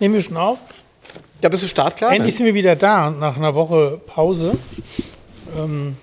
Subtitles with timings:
[0.00, 0.58] Nehmen wir schon auf?
[1.42, 2.14] Ja, bist du startklar?
[2.14, 4.56] Endlich sind wir wieder da, nach einer Woche Pause.
[5.58, 5.98] Ähm,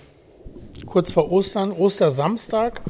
[0.86, 2.82] kurz vor Ostern, Ostersamstag.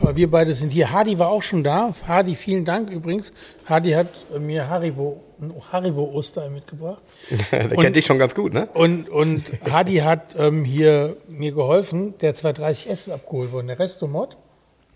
[0.00, 0.90] Äh, wir beide sind hier.
[0.90, 1.92] Hadi war auch schon da.
[2.08, 3.34] Hadi, vielen Dank übrigens.
[3.68, 4.06] Hadi hat
[4.40, 7.02] mir Haribo, ein Haribo-Oster mitgebracht.
[7.52, 8.66] Der kennt dich schon ganz gut, ne?
[8.72, 12.14] Und, und Hadi hat ähm, hier mir geholfen.
[12.22, 14.38] Der 230S ist abgeholt worden, der Restomod.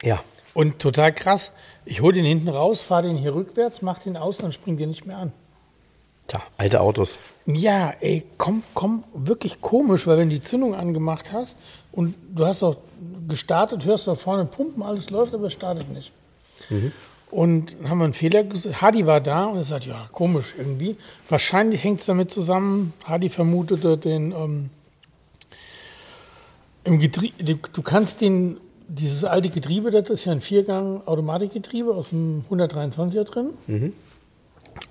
[0.02, 0.22] Ja.
[0.54, 1.52] Und total krass.
[1.84, 4.86] Ich hole den hinten raus, fahre den hier rückwärts, mach den aus, dann springt der
[4.86, 5.32] nicht mehr an.
[6.28, 7.18] Tja, alte Autos.
[7.46, 11.56] Ja, ey, komm, komm, wirklich komisch, weil wenn du die Zündung angemacht hast
[11.90, 12.76] und du hast auch
[13.26, 16.12] gestartet, hörst du da vorne Pumpen, alles läuft, aber es startet nicht.
[17.30, 18.80] Und dann haben wir einen Fehler gesucht.
[18.82, 20.96] Hadi war da und er sagt, ja, komisch irgendwie.
[21.30, 24.70] Wahrscheinlich hängt es damit zusammen, Hadi vermutete den, ähm,
[26.84, 32.44] im Getriebe, du, kannst den, dieses alte Getriebe, das ist ja ein Viergang-Automatikgetriebe aus dem
[32.50, 33.50] 123er drin.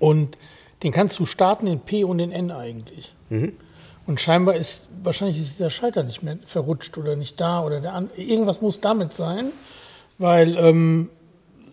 [0.00, 0.36] Und
[0.82, 3.12] den kannst du starten, den P und den N eigentlich.
[4.06, 7.92] Und scheinbar ist, wahrscheinlich ist der Schalter nicht mehr verrutscht oder nicht da oder der
[7.94, 9.52] an, irgendwas muss damit sein,
[10.18, 11.10] weil ähm,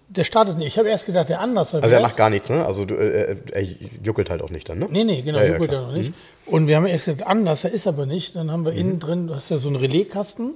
[0.09, 0.67] der startet nicht.
[0.67, 2.66] Ich habe erst gedacht, der anders Also er macht gar nichts, ne?
[2.66, 3.62] Also du, äh, er
[4.03, 4.88] juckelt halt auch nicht dann, ne?
[4.89, 5.84] Nee, nee, genau, Ja, ja, juckelt klar.
[5.84, 6.14] er noch nicht.
[6.45, 8.36] Und wir haben erst gedacht, anders, er ist aber nicht.
[8.36, 10.52] Dann haben wir innen drin, du hast ja so einen Relaaiskasten,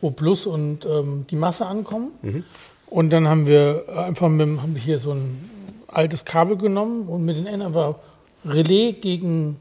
[0.00, 2.44] wo Plus und ähm, die Masse ankommen.
[2.86, 5.48] Und dann haben wir einfach mit, haben wir hier so ein
[5.98, 7.96] altes Kabel genommen und mit den N einfach
[8.44, 9.56] Relais gegen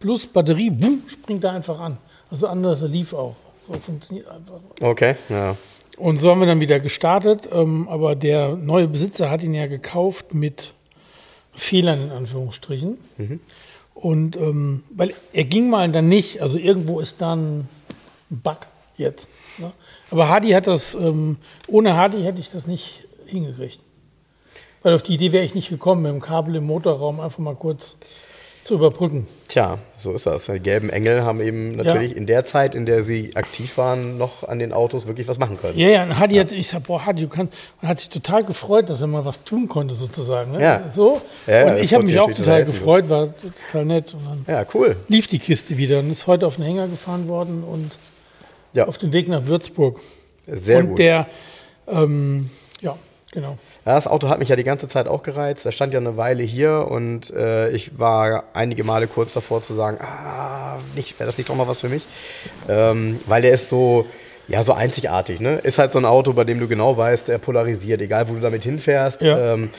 [0.00, 1.96] Plus Batterie, boom, springt er einfach an.
[2.30, 3.36] Also anders, er lief auch.
[3.80, 4.60] Funktioniert einfach.
[4.80, 5.56] Okay, ja.
[5.96, 9.66] Und so haben wir dann wieder gestartet, ähm, aber der neue Besitzer hat ihn ja
[9.66, 10.72] gekauft mit
[11.52, 12.98] Fehlern in Anführungsstrichen.
[13.94, 17.68] Und ähm, weil er ging mal dann nicht, also irgendwo ist dann
[18.30, 18.60] ein Bug
[18.96, 19.28] jetzt.
[19.58, 19.72] Ne?
[20.10, 21.36] Aber Hardy hat das, ähm,
[21.66, 23.80] ohne Hardy hätte ich das nicht hingekriegt.
[24.82, 27.54] Weil auf die Idee wäre ich nicht gekommen, mit dem Kabel im Motorraum einfach mal
[27.56, 27.96] kurz
[28.64, 29.26] zu überbrücken.
[29.48, 30.44] Tja, so ist das.
[30.44, 34.46] Die gelben Engel haben eben natürlich in der Zeit, in der sie aktiv waren, noch
[34.46, 35.78] an den Autos wirklich was machen können.
[35.78, 38.44] Ja, ja, und Hadi hat, ich sag, boah, Hadi, du kannst, und hat sich total
[38.44, 40.52] gefreut, dass er mal was tun konnte, sozusagen.
[40.52, 40.62] Ne?
[40.62, 40.88] Ja.
[40.90, 41.22] So.
[41.46, 43.28] Ja, ja, und ich habe mich auch total gefreut, war
[43.68, 44.12] total nett.
[44.14, 44.96] Und Ja, cool.
[45.08, 47.92] lief die Kiste wieder und ist heute auf den Hänger gefahren worden und
[48.74, 49.98] Ja, auf dem Weg nach Würzburg.
[50.46, 50.98] sehr und gut.
[50.98, 51.26] der,
[51.86, 52.50] ähm,
[52.82, 52.98] ja,
[53.32, 53.56] genau.
[53.88, 55.64] Ja, das Auto hat mich ja die ganze Zeit auch gereizt.
[55.64, 59.72] Er stand ja eine Weile hier und äh, ich war einige Male kurz davor zu
[59.72, 62.02] sagen, ah, wäre das nicht doch mal was für mich?
[62.68, 64.04] Ähm, weil der ist so,
[64.46, 65.40] ja, so einzigartig.
[65.40, 65.54] Ne?
[65.62, 68.40] Ist halt so ein Auto, bei dem du genau weißt, er polarisiert, egal wo du
[68.40, 69.22] damit hinfährst.
[69.22, 69.54] Ja.
[69.54, 69.70] Ähm,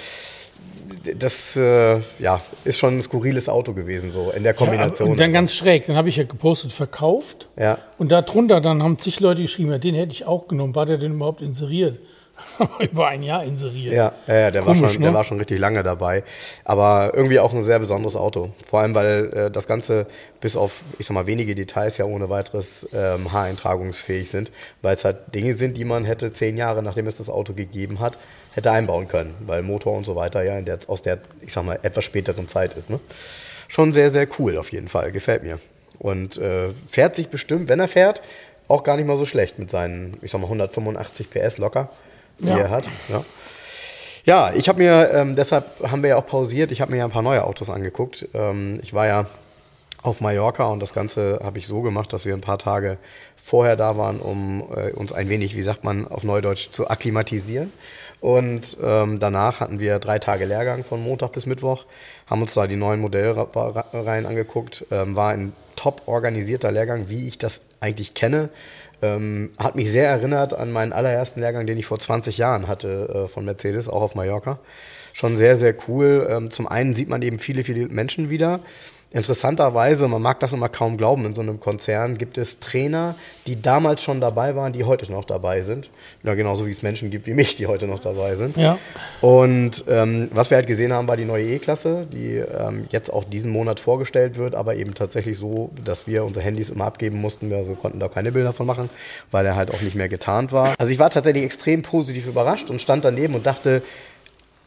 [1.15, 5.11] das äh, ja, ist schon ein skurriles Auto gewesen, so in der Kombination.
[5.11, 7.47] und dann ganz schräg, dann habe ich ja gepostet, verkauft.
[7.59, 7.77] Ja.
[7.99, 10.73] Und darunter dann haben zig Leute geschrieben, ja, den hätte ich auch genommen.
[10.73, 11.99] War der denn überhaupt inseriert?
[12.91, 13.93] Über ein Jahr inseriert.
[13.93, 15.07] Ja, ja, der, war Komisch, schon, ne?
[15.07, 16.23] der war schon richtig lange dabei.
[16.63, 18.49] Aber irgendwie auch ein sehr besonderes Auto.
[18.67, 20.07] Vor allem, weil äh, das Ganze
[20.41, 24.51] bis auf, ich sag mal, wenige Details ja ohne weiteres ähm, haareintragungsfähig sind,
[24.81, 27.99] weil es halt Dinge sind, die man hätte zehn Jahre, nachdem es das Auto gegeben
[27.99, 28.17] hat,
[28.53, 29.35] hätte einbauen können.
[29.45, 32.77] Weil Motor und so weiter ja der, aus der, ich sag mal, etwas späteren Zeit
[32.77, 32.89] ist.
[32.89, 32.99] Ne?
[33.67, 35.11] Schon sehr, sehr cool auf jeden Fall.
[35.11, 35.59] Gefällt mir.
[35.99, 38.21] Und äh, fährt sich bestimmt, wenn er fährt,
[38.69, 41.89] auch gar nicht mal so schlecht mit seinen, ich sag mal, 185 PS locker,
[42.39, 42.57] die Ja.
[42.57, 42.85] er hat.
[43.09, 43.23] Ja.
[44.25, 47.05] Ja, ich habe mir, ähm, deshalb haben wir ja auch pausiert, ich habe mir ja
[47.05, 48.27] ein paar neue Autos angeguckt.
[48.33, 49.25] Ähm, ich war ja
[50.03, 52.97] auf Mallorca und das Ganze habe ich so gemacht, dass wir ein paar Tage
[53.35, 57.71] vorher da waren, um äh, uns ein wenig, wie sagt man auf Neudeutsch, zu akklimatisieren.
[58.21, 61.85] Und ähm, danach hatten wir drei Tage Lehrgang von Montag bis Mittwoch,
[62.27, 64.85] haben uns da die neuen Modellreihen angeguckt.
[64.91, 68.49] Ähm, war ein top organisierter Lehrgang, wie ich das eigentlich kenne.
[69.01, 73.25] Ähm, hat mich sehr erinnert an meinen allerersten Lehrgang, den ich vor 20 Jahren hatte
[73.25, 74.59] äh, von Mercedes, auch auf Mallorca.
[75.13, 76.27] Schon sehr, sehr cool.
[76.29, 78.59] Ähm, zum einen sieht man eben viele, viele Menschen wieder.
[79.11, 83.15] Interessanterweise, man mag das immer kaum glauben, in so einem Konzern gibt es Trainer,
[83.47, 85.89] die damals schon dabei waren, die heute noch dabei sind.
[86.21, 88.55] Ja, genauso wie es Menschen gibt wie mich, die heute noch dabei sind.
[88.55, 88.77] Ja.
[89.21, 93.23] Und ähm, was wir halt gesehen haben, war die neue E-Klasse, die ähm, jetzt auch
[93.23, 97.51] diesen Monat vorgestellt wird, aber eben tatsächlich so, dass wir unsere Handys immer abgeben mussten.
[97.51, 98.91] Also wir konnten da keine Bilder von machen,
[99.31, 100.75] weil er halt auch nicht mehr getarnt war.
[100.77, 103.81] Also ich war tatsächlich extrem positiv überrascht und stand daneben und dachte,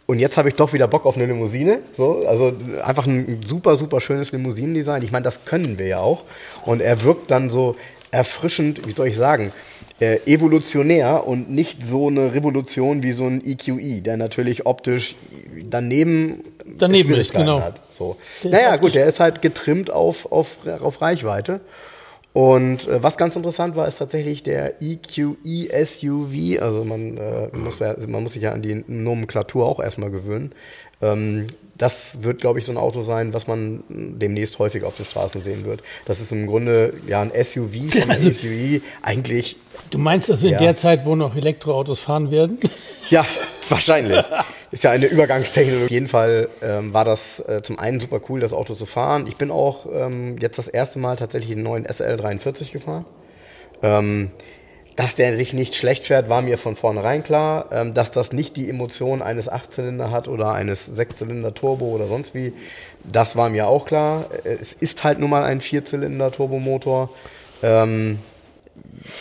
[0.06, 1.78] und jetzt habe ich doch wieder Bock auf eine Limousine.
[1.94, 2.52] So, also
[2.82, 5.02] einfach ein super, super schönes Limousinendesign.
[5.02, 6.24] Ich meine, das können wir ja auch.
[6.64, 7.76] Und er wirkt dann so
[8.10, 9.52] erfrischend, wie soll ich sagen,
[10.00, 15.14] äh, evolutionär und nicht so eine Revolution wie so ein EQE, der natürlich optisch
[15.70, 17.60] daneben, daneben ist, genau.
[17.60, 17.80] Hat.
[17.90, 18.16] So.
[18.42, 21.60] Naja, gut, der ist halt getrimmt auf, auf, auf Reichweite.
[22.32, 26.62] Und äh, was ganz interessant war, ist tatsächlich der EQE SUV.
[26.62, 30.52] Also man, äh, muss, man muss sich ja an die Nomenklatur auch erstmal gewöhnen.
[31.02, 35.06] Ähm, das wird, glaube ich, so ein Auto sein, was man demnächst häufig auf den
[35.06, 35.82] Straßen sehen wird.
[36.04, 38.82] Das ist im Grunde ja ein SUV von also, SUV.
[39.02, 39.56] Eigentlich.
[39.90, 40.58] Du meinst, dass wir ja.
[40.58, 42.58] in der Zeit, wo noch Elektroautos fahren werden?
[43.08, 43.26] Ja,
[43.68, 44.22] wahrscheinlich.
[44.70, 45.84] Ist ja eine Übergangstechnologie.
[45.84, 49.26] Auf jeden Fall ähm, war das äh, zum einen super cool, das Auto zu fahren.
[49.26, 53.04] Ich bin auch ähm, jetzt das erste Mal tatsächlich einen neuen SL43 gefahren.
[53.82, 54.30] Ähm,
[55.02, 57.66] dass der sich nicht schlecht fährt, war mir von vornherein klar.
[57.72, 62.52] Ähm, dass das nicht die Emotion eines Achtzylinder hat oder eines Sechszylinder-Turbo oder sonst wie,
[63.02, 64.26] das war mir auch klar.
[64.44, 67.10] Es ist halt nun mal ein Vierzylinder-Turbomotor.
[67.64, 68.20] Ähm,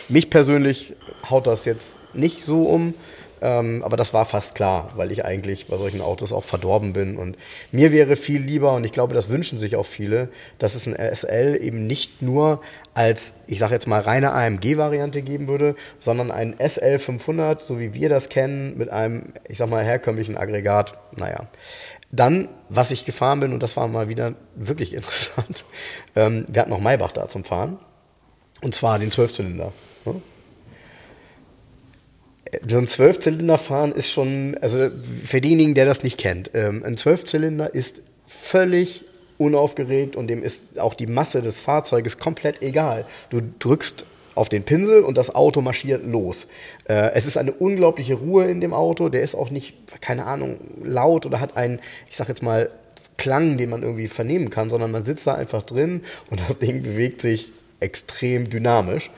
[0.08, 0.94] mich persönlich
[1.28, 2.94] haut das jetzt nicht so um.
[3.42, 7.18] Ähm, aber das war fast klar, weil ich eigentlich bei solchen Autos auch verdorben bin.
[7.18, 7.38] Und
[7.72, 10.30] mir wäre viel lieber, und ich glaube, das wünschen sich auch viele,
[10.60, 12.62] dass es ein SL eben nicht nur
[12.94, 17.96] als, ich sage jetzt mal, reine AMG-Variante geben würde, sondern ein SL 500, so wie
[17.96, 20.98] wir das kennen, mit einem, ich sag mal, herkömmlichen Aggregat.
[21.16, 21.48] Naja.
[22.12, 25.64] Dann, was ich gefahren bin, und das war mal wieder wirklich interessant,
[26.16, 27.80] ähm, wir hatten noch Maybach da zum Fahren.
[28.62, 29.74] Und zwar den Zwölfzylinder.
[32.68, 34.90] So ein Zwölfzylinder fahren ist schon, also
[35.26, 39.06] für denjenigen, der das nicht kennt, ähm, ein Zwölfzylinder ist völlig
[39.38, 43.06] unaufgeregt und dem ist auch die Masse des Fahrzeuges komplett egal.
[43.30, 44.06] Du drückst
[44.36, 46.48] auf den Pinsel und das Auto marschiert los.
[46.88, 49.10] Äh, es ist eine unglaubliche Ruhe in dem Auto.
[49.10, 52.70] Der ist auch nicht, keine Ahnung, laut oder hat einen, ich sag jetzt mal,
[53.18, 56.02] Klang, den man irgendwie vernehmen kann, sondern man sitzt da einfach drin
[56.32, 59.12] und das Ding bewegt sich extrem dynamisch.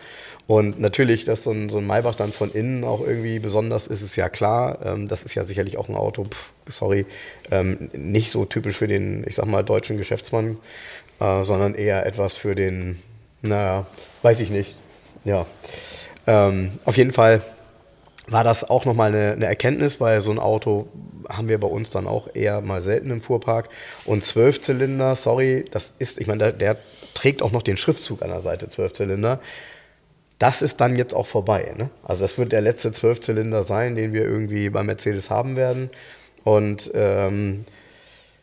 [0.45, 4.01] Und natürlich, dass so ein, so ein Maybach dann von innen auch irgendwie besonders ist,
[4.01, 4.79] ist ja klar.
[4.85, 7.05] Ähm, das ist ja sicherlich auch ein Auto, pff, sorry,
[7.49, 10.57] ähm, nicht so typisch für den, ich sag mal, deutschen Geschäftsmann,
[11.21, 13.01] äh, sondern eher etwas für den,
[13.41, 13.87] naja,
[14.21, 14.75] weiß ich nicht.
[15.23, 15.45] Ja.
[16.27, 17.41] Ähm, auf jeden Fall
[18.27, 20.87] war das auch nochmal eine, eine Erkenntnis, weil so ein Auto
[21.29, 23.69] haben wir bei uns dann auch eher mal selten im Fuhrpark.
[24.05, 26.77] Und Zwölfzylinder, sorry, das ist, ich meine, der, der,
[27.13, 29.39] trägt auch noch den Schriftzug an der Seite, Zwölfzylinder
[30.43, 31.73] das ist dann jetzt auch vorbei.
[31.77, 31.89] Ne?
[32.03, 35.89] Also das wird der letzte Zwölfzylinder sein, den wir irgendwie bei Mercedes haben werden.
[36.43, 37.63] Und ähm,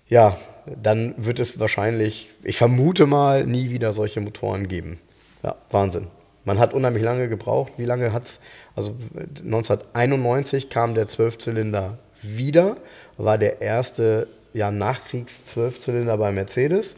[0.08, 0.38] ja,
[0.82, 4.98] dann wird es wahrscheinlich, ich vermute mal, nie wieder solche Motoren geben.
[5.42, 6.06] Ja, Wahnsinn.
[6.46, 7.74] Man hat unheimlich lange gebraucht.
[7.76, 8.40] Wie lange hat es?
[8.74, 8.96] Also
[9.44, 12.78] 1991 kam der Zwölfzylinder wieder,
[13.18, 16.96] war der erste ja, Nachkriegs-Zwölfzylinder bei Mercedes.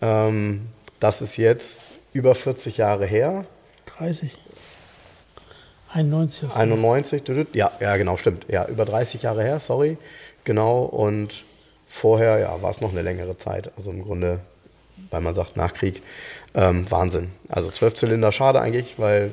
[0.00, 0.68] Ähm,
[1.00, 3.44] das ist jetzt über 40 Jahre her.
[3.98, 4.36] 30.
[5.92, 7.22] 91 hast du 91,
[7.54, 8.46] ja, ja, genau, stimmt.
[8.48, 9.96] Ja, über 30 Jahre her, sorry.
[10.44, 11.44] Genau, und
[11.86, 13.70] vorher, ja, war es noch eine längere Zeit.
[13.76, 14.40] Also im Grunde,
[15.10, 16.02] weil man sagt Nachkrieg,
[16.54, 17.30] ähm, Wahnsinn.
[17.48, 19.30] Also Zwölfzylinder, schade eigentlich, weil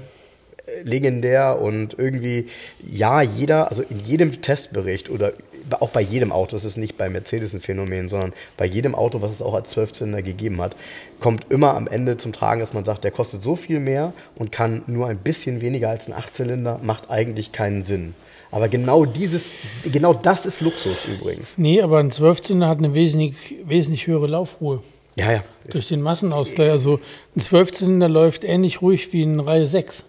[0.66, 2.48] äh, legendär und irgendwie,
[2.80, 5.34] ja, jeder, also in jedem Testbericht oder
[5.80, 9.22] auch bei jedem Auto, das ist nicht bei Mercedes ein Phänomen, sondern bei jedem Auto,
[9.22, 10.76] was es auch als Zwölfzylinder gegeben hat,
[11.20, 14.52] kommt immer am Ende zum Tragen, dass man sagt, der kostet so viel mehr und
[14.52, 18.16] kann nur ein bisschen weniger als ein Achtzylinder, macht eigentlich keinen Sinn.
[18.52, 19.46] Aber genau dieses,
[19.92, 21.58] genau das ist Luxus übrigens.
[21.58, 24.84] Nee, aber ein Zwölfzylinder hat eine wesentlich, wesentlich höhere Laufruhe.
[25.16, 25.44] Ja, ja.
[25.72, 26.70] Durch den Massenausgleich.
[26.70, 27.00] Also
[27.36, 30.04] ein Zwölfzylinder läuft ähnlich ruhig wie eine Reihe 6.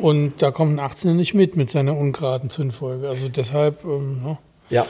[0.00, 3.08] Und da kommt ein 18er nicht mit mit seiner ungeraden Zündfolge.
[3.08, 4.38] Also deshalb, ähm, ja.
[4.70, 4.86] Ja.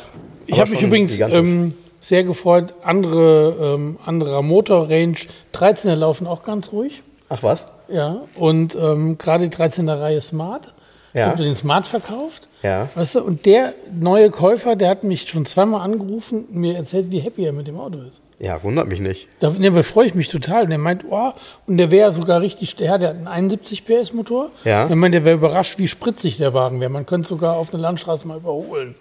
[0.46, 2.74] Ich habe mich übrigens ähm, sehr gefreut.
[2.82, 5.16] Andere, ähm, anderer Motorrange.
[5.52, 7.02] 13er laufen auch ganz ruhig.
[7.28, 7.66] Ach was?
[7.88, 8.22] Ja.
[8.36, 10.74] Und ähm, gerade die 13er Reihe Smart.
[11.14, 11.26] Ja.
[11.26, 12.48] Ich habe den Smart verkauft.
[12.62, 12.88] Ja.
[12.96, 17.12] Weißt du, und der neue Käufer, der hat mich schon zweimal angerufen und mir erzählt,
[17.12, 18.20] wie happy er mit dem Auto ist.
[18.40, 19.28] Ja, wundert mich nicht.
[19.38, 20.64] Da, da freue ich mich total.
[20.64, 21.30] Und er meint, oh,
[21.68, 24.50] und der wäre sogar richtig, der hat einen 71 PS Motor.
[24.64, 24.88] Ja.
[24.88, 26.90] Er meint, der wäre überrascht, wie spritzig der Wagen wäre.
[26.90, 28.96] Man könnte sogar auf einer Landstraße mal überholen.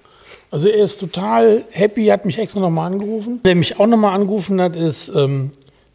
[0.54, 3.42] Also er ist total happy, hat mich extra nochmal angerufen.
[3.44, 5.50] Der mich auch nochmal angerufen hat, ist ähm,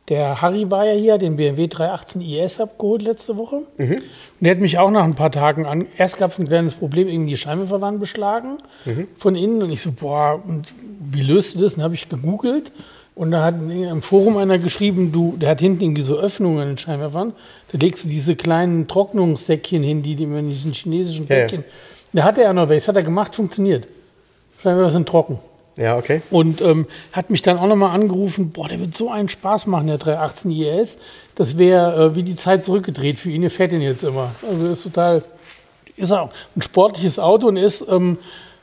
[0.08, 3.62] der Harry war ja hier, den BMW 318 IS abgeholt letzte Woche.
[3.76, 3.92] Mhm.
[3.92, 4.02] Und
[4.40, 5.86] der hat mich auch nach ein paar Tagen an.
[5.96, 9.06] Erst gab es ein kleines Problem, irgendwie die Scheinwerfer waren beschlagen mhm.
[9.16, 9.62] von innen.
[9.62, 10.72] Und ich so, boah, und
[11.08, 11.74] wie löst du das?
[11.74, 12.72] Und habe ich gegoogelt.
[13.14, 16.68] Und da hat im Forum einer geschrieben, du, der hat hinten irgendwie so Öffnungen in
[16.70, 17.32] den Scheinwerfern.
[17.70, 21.60] Da legst du diese kleinen Trocknungssäckchen hin, die, die in diesen chinesischen Päckchen.
[21.60, 21.72] Ja, ja.
[22.12, 23.86] Da hat er ja noch welches, hat er gemacht, funktioniert.
[24.62, 25.38] Scheinbar sind trocken.
[25.78, 26.22] Ja, okay.
[26.30, 29.86] Und ähm, hat mich dann auch nochmal angerufen, boah, der wird so einen Spaß machen,
[29.86, 30.98] der 318 IS.
[31.36, 33.44] Das wäre äh, wie die Zeit zurückgedreht für ihn.
[33.44, 34.32] Er fährt ihn jetzt immer.
[34.50, 35.22] Also ist total,
[35.96, 38.18] ist auch ein sportliches Auto und ist ähm,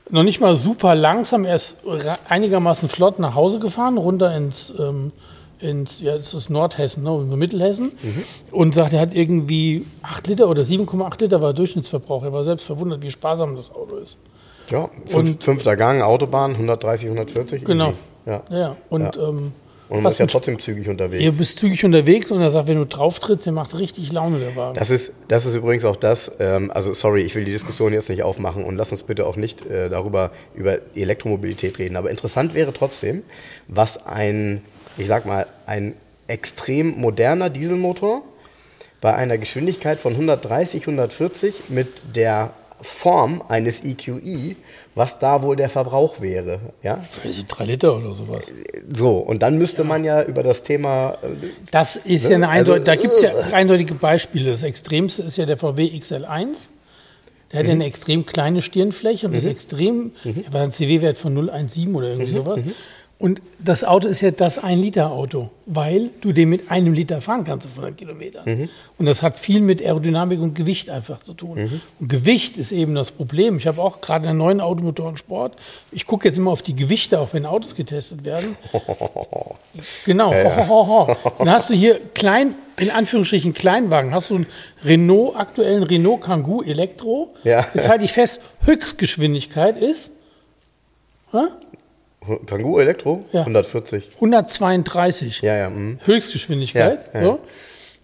[0.10, 1.46] noch nicht mal super langsam.
[1.46, 1.78] Er ist
[2.28, 5.14] einigermaßen flott nach Hause gefahren, runter ins, ähm,
[5.62, 7.94] ins ja, das ist Nordhessen, ne, Mittelhessen.
[8.52, 12.24] Und sagt, er hat irgendwie 8 Liter oder 7,8 Liter war Durchschnittsverbrauch.
[12.24, 14.18] Er war selbst verwundert, wie sparsam das Auto ist.
[14.70, 17.64] Ja, fünf, Und- fünfter Gang, Autobahn, 130, 140.
[17.66, 17.90] Genau.
[17.90, 17.98] easy.
[18.26, 18.42] Ja.
[18.50, 19.52] Ja, und Ähm,
[19.88, 21.24] Und man ist ja trotzdem zügig unterwegs.
[21.24, 24.40] Ihr bist zügig unterwegs und er sagt, wenn du drauf trittst, der macht richtig Laune,
[24.40, 24.74] der Wagen.
[24.74, 28.10] Das ist, das ist übrigens auch das, ähm, also sorry, ich will die Diskussion jetzt
[28.10, 31.98] nicht aufmachen und lass uns bitte auch nicht äh, darüber, über Elektromobilität reden.
[31.98, 33.22] Aber interessant wäre trotzdem,
[33.68, 34.64] was ein,
[34.98, 35.94] ich sag mal, ein
[36.28, 38.24] extrem moderner Dieselmotor
[39.02, 42.50] bei einer Geschwindigkeit von 130, 140 mit der
[42.82, 44.56] Form eines EQE,
[44.96, 46.60] was da wohl der Verbrauch wäre.
[46.84, 47.04] Ja?
[47.24, 48.52] Ich, drei Liter oder sowas.
[48.94, 52.74] So, und dann müsste man ja über das Thema äh, Das ist ja eine Also,
[52.74, 54.52] eindeutige, da gibt es ja eindeutige Beispiele.
[54.52, 56.68] Das Extremste ist ja der VW XL1.
[57.52, 61.38] Der hat ja eine extrem kleine Stirnfläche und ist extrem, der war ein CW-Wert von
[61.38, 62.62] 0,17 oder irgendwie sowas.
[63.18, 67.66] Und das Auto ist ja das 1-Liter-Auto, weil du den mit einem Liter fahren kannst
[67.66, 68.70] auf 100 Kilometern.
[68.98, 71.82] Und das hat viel mit Aerodynamik und Gewicht einfach zu tun.
[72.00, 73.58] Und Gewicht ist eben das Problem.
[73.58, 75.56] Ich habe auch gerade einen neuen Automotorensport.
[75.92, 78.58] Ich gucke jetzt immer auf die Gewichte, auch wenn Autos getestet werden.
[80.06, 80.34] Genau.
[80.34, 81.16] Ho, ho, ho.
[81.38, 84.46] Dann hast du hier klein, in Anführungsstrichen Kleinwagen, hast du einen
[84.86, 87.34] Renault, aktuellen Renault Kangoo Elektro.
[87.44, 87.68] Ja.
[87.74, 90.12] Jetzt halte ich fest, Höchstgeschwindigkeit ist
[91.36, 91.48] hä?
[92.46, 93.42] Kangoo Elektro Ja.
[93.42, 94.10] 140.
[94.16, 95.42] 132.
[95.42, 95.70] Ja, ja.
[95.70, 96.00] mhm.
[96.06, 97.00] Höchstgeschwindigkeit.
[97.14, 97.26] Ja, ja.
[97.28, 97.40] So.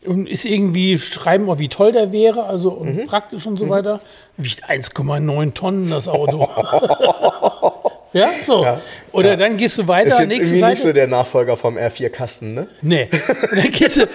[0.03, 3.05] Und ist irgendwie, schreiben auch, wie toll der wäre, also und Mhm.
[3.05, 3.99] praktisch und so weiter.
[4.37, 6.49] Wiegt 1,9 Tonnen das Auto.
[8.13, 8.65] ja, so.
[9.11, 10.71] Oder dann gehst du weiter, Ist jetzt nächste irgendwie Seite.
[10.73, 12.67] nicht so der Nachfolger vom R4-Kasten, ne?
[12.81, 13.09] Nee.
[13.51, 14.07] Und dann gehst du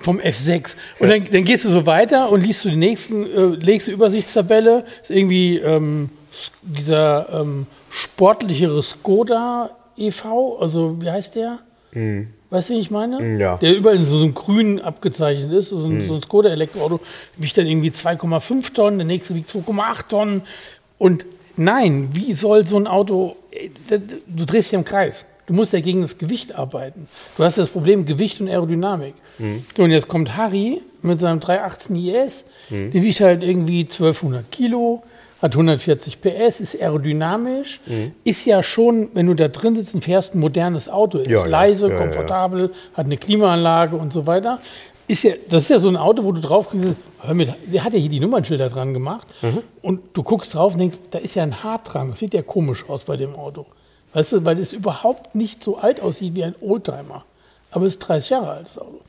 [0.00, 0.74] vom F6.
[0.98, 3.92] Und dann, dann gehst du so weiter und liest du die nächsten, äh, legst du
[3.92, 4.84] Übersichtstabelle.
[5.02, 6.10] Ist irgendwie ähm,
[6.62, 11.58] dieser ähm, sportlichere Skoda e.V., also wie heißt der?
[12.50, 13.20] Weißt du, wie ich meine?
[13.20, 13.56] Mhm, ja.
[13.58, 17.00] Der überall in so einem grün abgezeichnet ist, so ein, so ein Skoda-Elektroauto,
[17.36, 20.42] wiegt dann irgendwie 2,5 Tonnen, der nächste wiegt 2,8 Tonnen.
[20.96, 21.26] Und
[21.56, 23.68] nein, wie soll so ein Auto, äh,
[24.26, 25.26] du drehst dich im Kreis.
[25.46, 27.08] Du musst ja gegen das Gewicht arbeiten.
[27.36, 29.14] Du hast das Problem Gewicht und Aerodynamik.
[29.76, 32.44] So, und jetzt kommt Harry mit seinem 318 IS,
[32.92, 35.02] der wiegt halt irgendwie 1200 Kilo,
[35.40, 37.80] hat 140 PS, ist aerodynamisch,
[38.24, 41.46] ist ja schon, wenn du da drin sitzt und fährst, ein modernes Auto, ist Ja,
[41.46, 44.60] leise, Ja, ja, komfortabel, hat eine Klimaanlage und so weiter.
[45.06, 47.84] Ist ja, das ist ja so ein Auto, wo du drauf kriegst, hör mit, der
[47.84, 49.62] hat ja hier die Nummernschilder dran gemacht Mhm.
[49.80, 52.10] und du guckst drauf und denkst, da ist ja ein Hart dran.
[52.10, 53.64] Das sieht ja komisch aus bei dem Auto.
[54.12, 57.24] Weißt du, weil es überhaupt nicht so alt aussieht wie ein Oldtimer.
[57.70, 59.00] Aber es ist 30 Jahre altes Auto.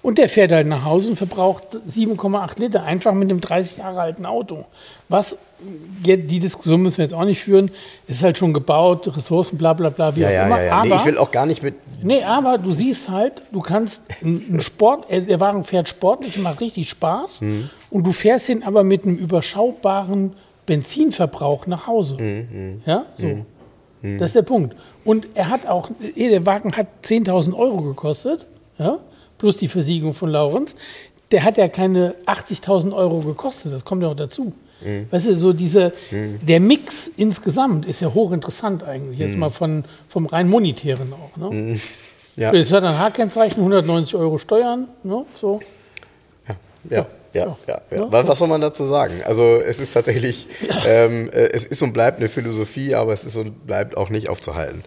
[0.00, 4.00] Und der fährt halt nach Hause und verbraucht 7,8 Liter, einfach mit einem 30 Jahre
[4.00, 4.64] alten Auto.
[5.08, 7.70] Was, die Diskussion müssen wir jetzt auch nicht führen,
[8.06, 10.58] ist halt schon gebaut, Ressourcen, bla bla bla, wie Ja, auch ja, immer.
[10.60, 10.64] ja.
[10.66, 10.72] ja.
[10.76, 11.74] Aber, Nee, ich will auch gar nicht mit.
[12.02, 16.60] Nee, aber du siehst halt, du kannst einen Sport, äh, der Wagen fährt sportlich, macht
[16.60, 17.68] richtig Spaß Mhm.
[17.90, 22.18] und du fährst ihn aber mit einem überschaubaren Benzinverbrauch nach Hause.
[22.20, 23.44] Mhm, Ja, so.
[24.00, 24.76] Das ist der Punkt.
[25.04, 28.46] Und er hat auch, eh, der Wagen hat 10.000 Euro gekostet,
[28.78, 28.98] ja,
[29.38, 30.74] plus die Versiegelung von Laurenz.
[31.30, 34.52] Der hat ja keine 80.000 Euro gekostet, das kommt ja auch dazu.
[34.80, 35.06] Mhm.
[35.10, 39.26] Weißt du, so diese, der Mix insgesamt ist ja hochinteressant eigentlich, Mhm.
[39.26, 41.36] jetzt mal von, vom rein monetären auch.
[41.36, 41.78] Ne?
[42.36, 45.24] Ja, Es hat ein H-Kennzeichen, 190 Euro Steuern, ne?
[45.34, 45.60] so.
[46.48, 46.54] ja,
[46.88, 47.80] ja, ja, ja.
[47.90, 48.06] Ja.
[48.12, 49.20] Was, was soll man dazu sagen?
[49.24, 50.46] Also, es ist tatsächlich,
[50.86, 54.28] ähm, äh, es ist und bleibt eine Philosophie, aber es ist und bleibt auch nicht
[54.28, 54.82] aufzuhalten.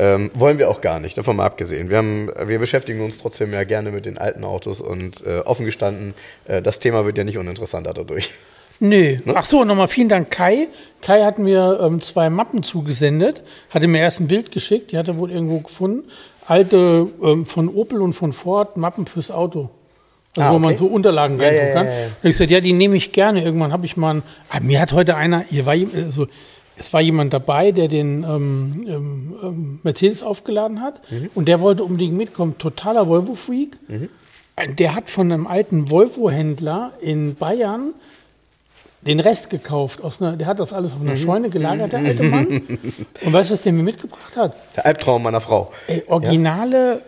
[0.00, 1.90] Ähm, wollen wir auch gar nicht, davon mal abgesehen.
[1.90, 5.66] Wir, haben, wir beschäftigen uns trotzdem ja gerne mit den alten Autos und äh, offen
[5.66, 6.14] gestanden,
[6.46, 8.30] äh, das Thema wird ja nicht uninteressanter dadurch.
[8.78, 9.20] Nee.
[9.26, 9.34] Ne?
[9.36, 10.68] Ach so, nochmal vielen Dank, Kai.
[11.02, 15.06] Kai hat mir ähm, zwei Mappen zugesendet, hatte mir erst ein Bild geschickt, die hat
[15.06, 16.08] er wohl irgendwo gefunden.
[16.46, 19.68] Alte ähm, von Opel und von Ford Mappen fürs Auto.
[20.34, 20.78] Also Ah, wo man okay.
[20.78, 21.86] so Unterlagen Ja, reintun ja, kann.
[21.86, 21.98] ja, ja.
[22.06, 23.44] Da hab ich gesagt, ja, die nehme ich gerne.
[23.44, 26.26] Irgendwann habe ich mal einen, ah, mir hat heute einer, hier war also,
[26.80, 31.30] es war jemand dabei, der den ähm, ähm, ähm, Mercedes aufgeladen hat Mhm.
[31.34, 32.56] und der wollte unbedingt mitkommen.
[32.58, 33.78] Totaler Volvo-Freak.
[34.56, 37.92] Ein- Der hat von einem alten Volvo-Händler in Bayern
[39.02, 40.02] den Rest gekauft.
[40.02, 41.08] Aus einer, der hat das alles auf Mhm.
[41.08, 42.46] einer Scheune gelagert, der alte Mann.
[43.24, 44.56] Und weißt du, was der mir mitgebracht hat?
[44.76, 45.72] Der Albtraum meiner Frau.
[45.86, 47.00] Ey, originale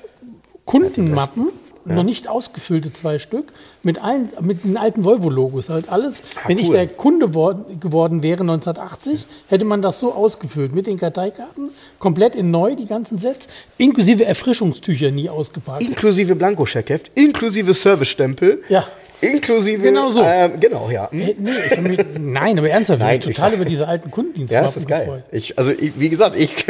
[0.64, 1.48] Kundenmappen
[1.84, 5.68] noch nicht ausgefüllte zwei Stück, mit, ein, mit den alten Volvo-Logos.
[5.68, 6.22] Halt alles.
[6.46, 6.74] Wenn ich Ah, cool.
[6.74, 12.34] der Kunde worden, geworden wäre 1980, hätte man das so ausgefüllt mit den Karteikarten, komplett
[12.36, 13.48] in neu, die ganzen Sets,
[13.78, 15.82] inklusive Erfrischungstücher nie ausgepackt.
[15.82, 18.84] Inklusive Blankoscheckheft, inklusive Servicestempel, Ja.
[19.22, 19.82] Inklusive.
[19.82, 20.22] Genau so.
[20.22, 21.10] Ähm, genau, ja.
[21.10, 21.20] Hm.
[21.20, 23.88] Äh, Nee, ich mich, nein, aber ernsthaft, ich Nein, habe mich total ich- über diese
[23.88, 25.04] alten Ja, Kundendienstwaffen das ist geil.
[25.06, 25.22] gefreut.
[25.32, 26.66] Ich, also, ich, wie gesagt, ich,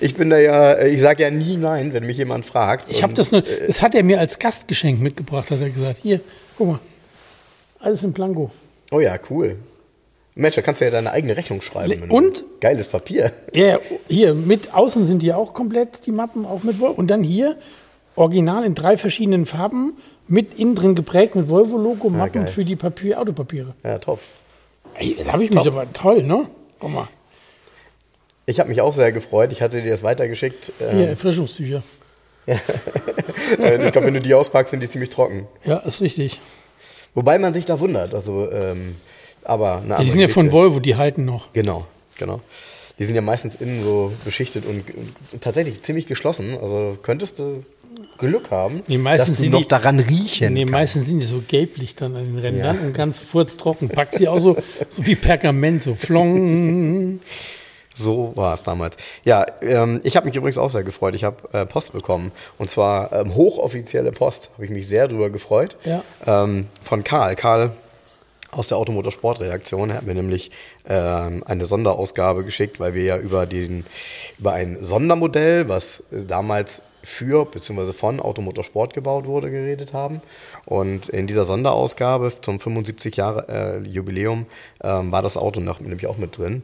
[0.00, 2.86] ich bin da ja, ich sage ja nie nein, wenn mich jemand fragt.
[2.90, 6.00] Ich habe das nur, das hat er mir als Gastgeschenk mitgebracht, hat er gesagt.
[6.02, 6.20] Hier,
[6.58, 6.78] guck mal,
[7.80, 8.50] alles in Blanko.
[8.90, 9.56] Oh ja, cool.
[10.34, 12.10] Mensch, da kannst du ja deine eigene Rechnung schreiben.
[12.10, 12.44] Und?
[12.60, 13.32] Geiles Papier.
[13.52, 13.78] Ja, ja,
[14.08, 16.94] hier, mit außen sind die auch komplett, die Mappen, auch mit Volvo.
[16.94, 17.56] Und dann hier,
[18.16, 19.94] original in drei verschiedenen Farben,
[20.28, 22.52] mit innen drin geprägt mit Volvo-Logo, Mappen geil.
[22.52, 23.74] für die Papier Autopapiere.
[23.82, 24.20] Ja, top.
[24.94, 26.46] Ey, da habe ich mich aber toll, ne?
[26.78, 27.08] Guck mal,
[28.46, 29.52] Ich habe mich auch sehr gefreut.
[29.52, 30.72] Ich hatte dir das weitergeschickt.
[30.80, 31.82] Ähm, Erfrischungstücher.
[32.46, 35.46] äh, ich glaube, wenn du die auspackst, sind die ziemlich trocken.
[35.64, 36.40] Ja, ist richtig.
[37.14, 38.14] Wobei man sich da wundert.
[38.14, 38.96] Also, ähm,
[39.44, 40.50] aber eine Ja, die sind ja von.
[40.50, 41.52] Volvo, die halten noch.
[41.52, 41.86] Genau,
[42.18, 42.40] genau.
[42.98, 44.84] Die sind ja meistens innen so beschichtet und,
[45.32, 46.56] und tatsächlich ziemlich geschlossen.
[46.60, 47.64] Also könntest du
[48.28, 50.72] Glück haben, Nee, dass sind noch die- daran riechen Nee, kannst.
[50.72, 52.82] meistens sind die so gelblich dann an den Rändern Ja.
[52.86, 53.88] und ganz furztrocken.
[53.88, 54.56] Packst sie auch so,
[54.88, 57.20] so wie Pergament, so flong.
[57.94, 58.96] So war es damals.
[59.24, 61.14] Ja, ähm, ich habe mich übrigens auch sehr gefreut.
[61.14, 62.32] Ich habe äh, Post bekommen.
[62.56, 64.48] Und zwar ähm, hochoffizielle Post.
[64.54, 65.76] Habe ich mich sehr drüber gefreut.
[65.84, 66.02] Ja.
[66.26, 67.36] Ähm, von Karl.
[67.36, 67.72] Karl
[68.50, 69.90] aus der Automotorsportredaktion.
[69.90, 70.50] Er hat mir nämlich
[70.88, 73.84] ähm, eine Sonderausgabe geschickt, weil wir ja über, den,
[74.38, 77.92] über ein Sondermodell, was damals für bzw.
[77.92, 80.22] von Automotorsport gebaut wurde, geredet haben.
[80.66, 84.46] Und in dieser Sonderausgabe zum 75 Jahre äh, Jubiläum
[84.82, 86.62] ähm, war das Auto noch, nämlich auch mit drin.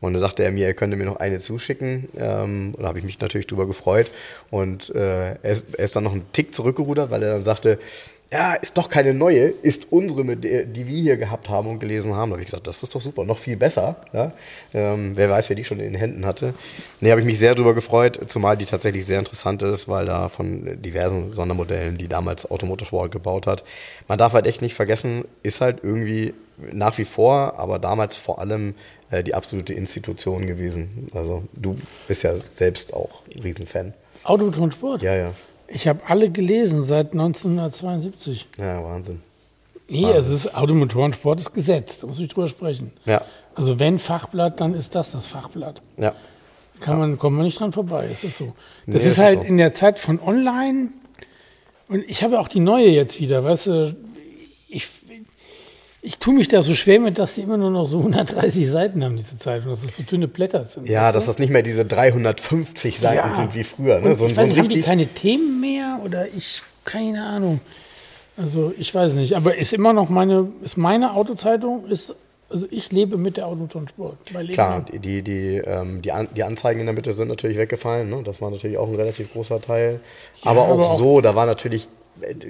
[0.00, 2.08] Und da sagte er mir, er könnte mir noch eine zuschicken.
[2.16, 4.10] Ähm, da habe ich mich natürlich drüber gefreut.
[4.50, 7.78] Und äh, er, ist, er ist dann noch einen Tick zurückgerudert, weil er dann sagte,
[8.32, 12.30] ja, ist doch keine neue, ist unsere, die wir hier gehabt haben und gelesen haben.
[12.30, 13.96] Da habe ich gesagt, das ist doch super, noch viel besser.
[14.12, 14.32] Ja?
[14.72, 16.54] Ähm, wer weiß, wer die schon in den Händen hatte.
[17.00, 20.28] Nee, habe ich mich sehr drüber gefreut, zumal die tatsächlich sehr interessant ist, weil da
[20.28, 23.64] von diversen Sondermodellen, die damals Automotorsport gebaut hat.
[24.06, 26.32] Man darf halt echt nicht vergessen, ist halt irgendwie
[26.72, 28.74] nach wie vor, aber damals vor allem
[29.10, 31.08] äh, die absolute Institution gewesen.
[31.14, 33.92] Also du bist ja selbst auch ein Riesenfan.
[34.22, 35.02] Automotor und Sport.
[35.02, 35.32] Ja, ja.
[35.72, 38.48] Ich habe alle gelesen seit 1972.
[38.58, 39.20] Ja, Wahnsinn.
[39.88, 42.92] Nee, es ist Automotorensport ist Gesetz, da muss ich drüber sprechen.
[43.06, 43.22] Ja,
[43.56, 45.82] Also wenn Fachblatt, dann ist das das Fachblatt.
[45.96, 46.14] ja.
[46.80, 48.08] Kann man, kommt man nicht dran vorbei.
[48.10, 48.54] Es ist so.
[48.86, 49.46] Das Nee, ist halt so.
[49.46, 50.88] in der Zeit von online.
[51.88, 53.96] Und ich habe auch die neue jetzt wieder, weißt du.
[54.66, 54.88] Ich,
[56.02, 59.04] ich tue mich da so schwer mit, dass die immer nur noch so 130 Seiten
[59.04, 60.88] haben, diese Zeitung, dass das so dünne Blätter sind.
[60.88, 63.34] Ja, dass das nicht mehr diese 350 Seiten Ja.
[63.36, 64.00] sind wie früher.
[64.00, 64.14] Ne?
[64.14, 67.60] So, ich so weiß nicht, haben die keine Themen mehr oder ich, keine Ahnung.
[68.36, 72.14] Also ich weiß nicht, aber ist immer noch meine, ist meine Autozeitung, ist,
[72.48, 73.68] also ich lebe mit der Leben
[74.52, 78.08] Klar, die, die, ähm, die, An die Anzeigen in der Mitte sind natürlich weggefallen.
[78.08, 78.22] Ne?
[78.24, 80.00] Das war natürlich auch ein relativ großer Teil.
[80.42, 81.88] aber auch aber auch- so, da war natürlich.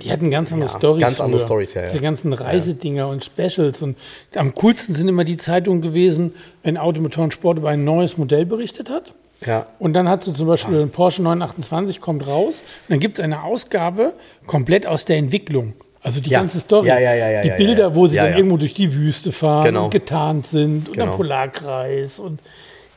[0.03, 1.01] Die hatten ganz andere ja, Stories.
[1.03, 1.47] Ganz andere früher.
[1.47, 1.83] Stories, ja.
[1.83, 2.03] Diese ja.
[2.03, 3.83] ganzen Reisedinger und Specials.
[3.83, 3.97] Und
[4.35, 9.13] am coolsten sind immer die Zeitungen gewesen, wenn Automotorensport über ein neues Modell berichtet hat.
[9.47, 9.67] Ja.
[9.79, 12.63] Und dann hast du zum Beispiel ein Porsche 928 kommt raus.
[12.83, 14.13] Und dann gibt es eine Ausgabe
[14.47, 15.75] komplett aus der Entwicklung.
[16.03, 16.41] Also die Ja.
[16.41, 16.89] ganze Story.
[16.89, 17.95] Ja, ja, ja, ja, die ja, Bilder, ja.
[17.95, 18.39] wo sie Ja, dann ja.
[18.39, 19.85] irgendwo durch die Wüste fahren Genau.
[19.85, 21.11] und getarnt sind und Genau.
[21.13, 22.41] am Polarkreis und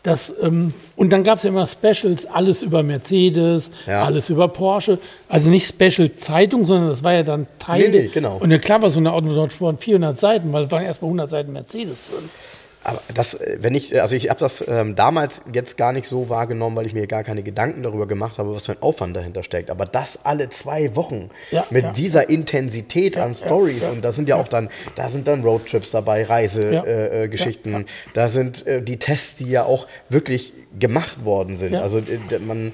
[0.04, 4.04] das, ähm, und dann gab es ja immer Specials, alles über Mercedes, Ja.
[4.04, 5.00] alles über Porsche.
[5.30, 7.90] Also nicht Special Zeitung, sondern das war ja dann Teil.
[7.90, 8.38] Nee, nee, genau.
[8.38, 11.54] Und ja, klar war so eine Automotorsport 400 Seiten, weil es waren erstmal 100 Seiten
[11.54, 12.30] Mercedes drin.
[12.84, 16.30] Aber das, äh, wenn ich, also ich habe das ähm, damals jetzt gar nicht so
[16.30, 19.44] wahrgenommen, weil ich mir gar keine Gedanken darüber gemacht habe, was für ein Aufwand dahinter
[19.44, 19.70] steckt.
[19.70, 21.92] Aber das alle zwei Wochen Ja, mit ja.
[21.92, 23.90] dieser Intensität an Stories ja.
[23.90, 27.80] und da sind ja auch dann, da sind dann Roadtrips dabei, Reisegeschichten, Ja.
[27.80, 31.74] äh, äh, da sind äh, die Tests, die ja auch wirklich gemacht worden sind.
[31.74, 31.82] Ja.
[31.82, 32.72] Also äh, man äh,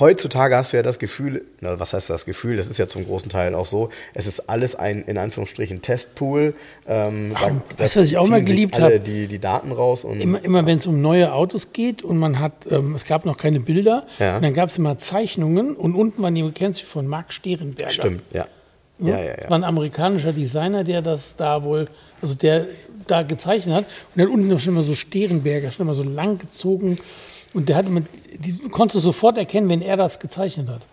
[0.00, 2.56] heutzutage hast du ja das Gefühl, na, was heißt das Gefühl?
[2.56, 3.90] Das ist ja zum großen Teil auch so.
[4.14, 6.54] Es ist alles ein in Anführungsstrichen Testpool.
[6.88, 9.04] Ähm, da- weißt du, was ich auch mal geliebt alle hab?
[9.04, 12.38] Die, die Daten raus und Immer, immer wenn es um neue Autos geht und man
[12.38, 14.36] hat, ähm, es gab noch keine Bilder, Ja.
[14.36, 17.90] und dann gab es immer Zeichnungen und unten waren die, kennst du von Marc Sterenberger.
[17.90, 18.46] stimmt, ja.
[18.98, 19.10] Ne?
[19.10, 19.50] Ja, ja, Das ja.
[19.50, 21.86] war ein amerikanischer Designer, der das da wohl,
[22.20, 22.66] also der
[23.08, 23.84] da gezeichnet hat.
[24.14, 26.98] Und dann unten noch schon mal so Sterenberger, schon mal so lang gezogen.
[27.54, 30.86] Und der hatte immer, die, du konntest sofort erkennen, wenn er das gezeichnet hat.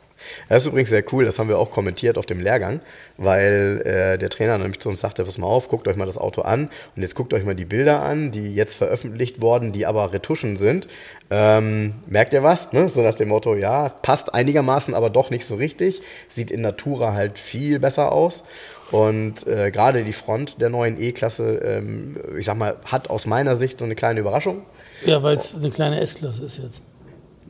[0.48, 2.82] Das ist übrigens sehr cool, das haben wir auch kommentiert auf dem Lehrgang,
[3.17, 6.17] weil äh, der Trainer nämlich zu uns sagte, pass mal auf, guckt euch mal das
[6.17, 9.86] Auto an und jetzt guckt euch mal die Bilder an, die jetzt veröffentlicht wurden, die
[9.86, 10.88] aber Retuschen sind.
[11.30, 12.74] Ähm, merkt ihr was?
[12.74, 12.89] Ne?
[12.89, 16.02] So nach dem Motto, ja, passt einigermaßen, aber doch nicht so richtig.
[16.28, 18.43] Sieht in Natura halt viel besser aus.
[18.91, 23.56] Und äh, gerade die Front der neuen E-Klasse, ähm, ich sag mal, hat aus meiner
[23.56, 24.63] Sicht so eine kleine Überraschung.
[25.05, 26.81] Ja, weil es eine kleine S-Klasse ist jetzt.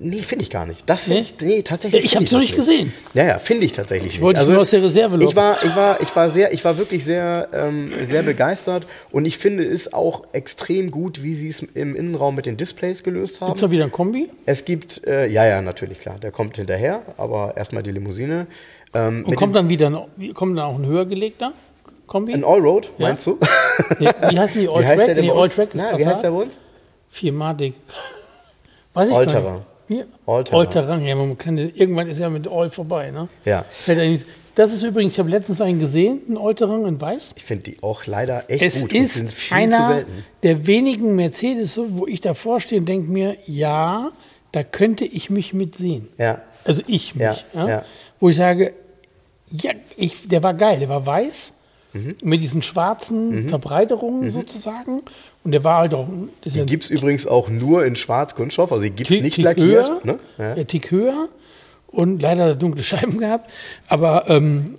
[0.01, 0.83] Nee, finde ich gar nicht.
[0.89, 1.19] Das Nee?
[1.19, 1.99] ich, nee, tatsächlich.
[2.01, 2.93] Ja, ich find hab's noch nicht gesehen.
[3.13, 4.47] Ja, ja, finde ich tatsächlich Ich wollte nicht.
[4.47, 5.27] es nur aus der Reserve locken.
[5.27, 9.25] ich war, ich war, ich war sehr, ich war wirklich sehr, ähm, sehr begeistert und
[9.25, 13.41] ich finde es auch extrem gut, wie sie es im Innenraum mit den Displays gelöst
[13.41, 13.47] haben.
[13.49, 14.29] Gibt es noch wieder ein Kombi?
[14.45, 18.47] Es gibt, äh, ja, ja, natürlich, klar, der kommt hinterher, aber erstmal die Limousine.
[18.93, 21.51] Ähm, Und kommt dann wieder ein, kommt dann auch ein höher gelegter
[22.07, 22.33] Kombi?
[22.33, 23.09] ein Allroad, Ja?
[23.09, 23.38] meinst du?
[23.99, 24.69] Nee, wie heißen die?
[24.69, 25.07] Heißt der Alltrack?
[25.15, 25.31] denn Nee?
[25.31, 26.57] Alltrack ist Na, wie heißt der bei uns?
[27.10, 27.74] Viermatig.
[28.93, 29.36] Weiß ich nicht.
[29.88, 30.06] Hier?
[30.28, 30.60] Allterrain.
[30.60, 33.28] Allterrain, ja, man kann, irgendwann ist ja mit All vorbei, ne?
[33.43, 33.65] Ja.
[34.56, 37.34] Das ist übrigens, ich habe letztens einen gesehen, einen Allterrain in weiß.
[37.38, 40.26] Ich finde die auch leider echt Es gut und ist viel zu einer selten.
[40.43, 44.12] der wenigen Mercedes, wo ich davor stehe und denke mir, ja,
[44.52, 46.10] da könnte ich mich mitsehen.
[46.17, 46.41] Ja.
[46.65, 47.24] Also ich mich.
[47.24, 47.86] Ja, Ja, ja.
[48.19, 48.74] Wo ich sage,
[49.50, 51.54] ja, ich, der war geil, der war weiß,
[51.93, 52.15] Mhm.
[52.23, 55.02] mit diesen schwarzen Verbreiterungen sozusagen.
[55.43, 56.08] Und der war halt auch.
[56.45, 59.88] Die gibt es übrigens auch nur in Schwarz-Kunststoff, also die gibt es nicht Tick lackiert.
[59.88, 60.19] höher, Ne?
[60.38, 60.54] Ja.
[60.56, 61.28] Der Tick höher
[61.88, 63.49] und leider er dunkle Scheiben gehabt.
[63.88, 64.75] Aber ähm,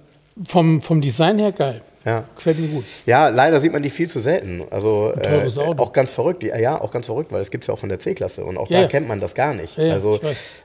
[0.46, 1.80] vom, vom Design her geil.
[2.04, 2.24] Ja.
[2.34, 2.84] Gefällt mir gut.
[3.04, 4.62] ja, leider sieht man die viel zu selten.
[4.70, 6.42] Also äh, auch ganz verrückt.
[6.42, 8.56] Die, ja, auch ganz verrückt, weil es gibt es ja auch von der C-Klasse und
[8.56, 8.88] auch Ja, da ja.
[8.88, 9.76] kennt man das gar nicht.
[9.76, 10.18] Ja, also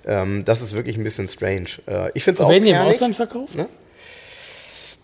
[0.06, 1.66] ähm, das ist wirklich ein bisschen strange.
[1.88, 2.78] Äh, ich finde es auch Werden die im.
[2.78, 3.56] Ausland verkauft?
[3.56, 3.66] Ne?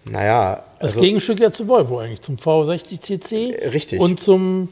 [0.06, 3.54] Naja, Das also, Gegenstück ja zu Volvo eigentlich, zum V60cc.
[3.54, 4.00] Äh, richtig.
[4.00, 4.70] Und zum,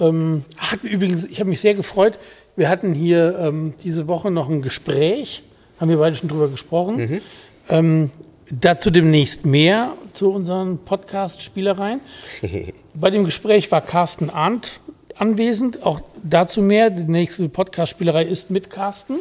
[0.00, 2.18] ähm, hat übrigens, ich habe mich sehr gefreut,
[2.56, 5.42] wir hatten hier ähm, diese Woche noch ein Gespräch,
[5.78, 6.96] haben wir beide schon drüber gesprochen.
[6.96, 7.20] Mhm.
[7.68, 8.10] Ähm,
[8.50, 12.00] dazu demnächst mehr zu unseren Podcast-Spielereien.
[12.94, 14.80] Bei dem Gespräch war Carsten Arndt
[15.16, 16.90] anwesend, auch dazu mehr.
[16.90, 19.18] Die nächste Podcast-Spielerei ist mit Carsten.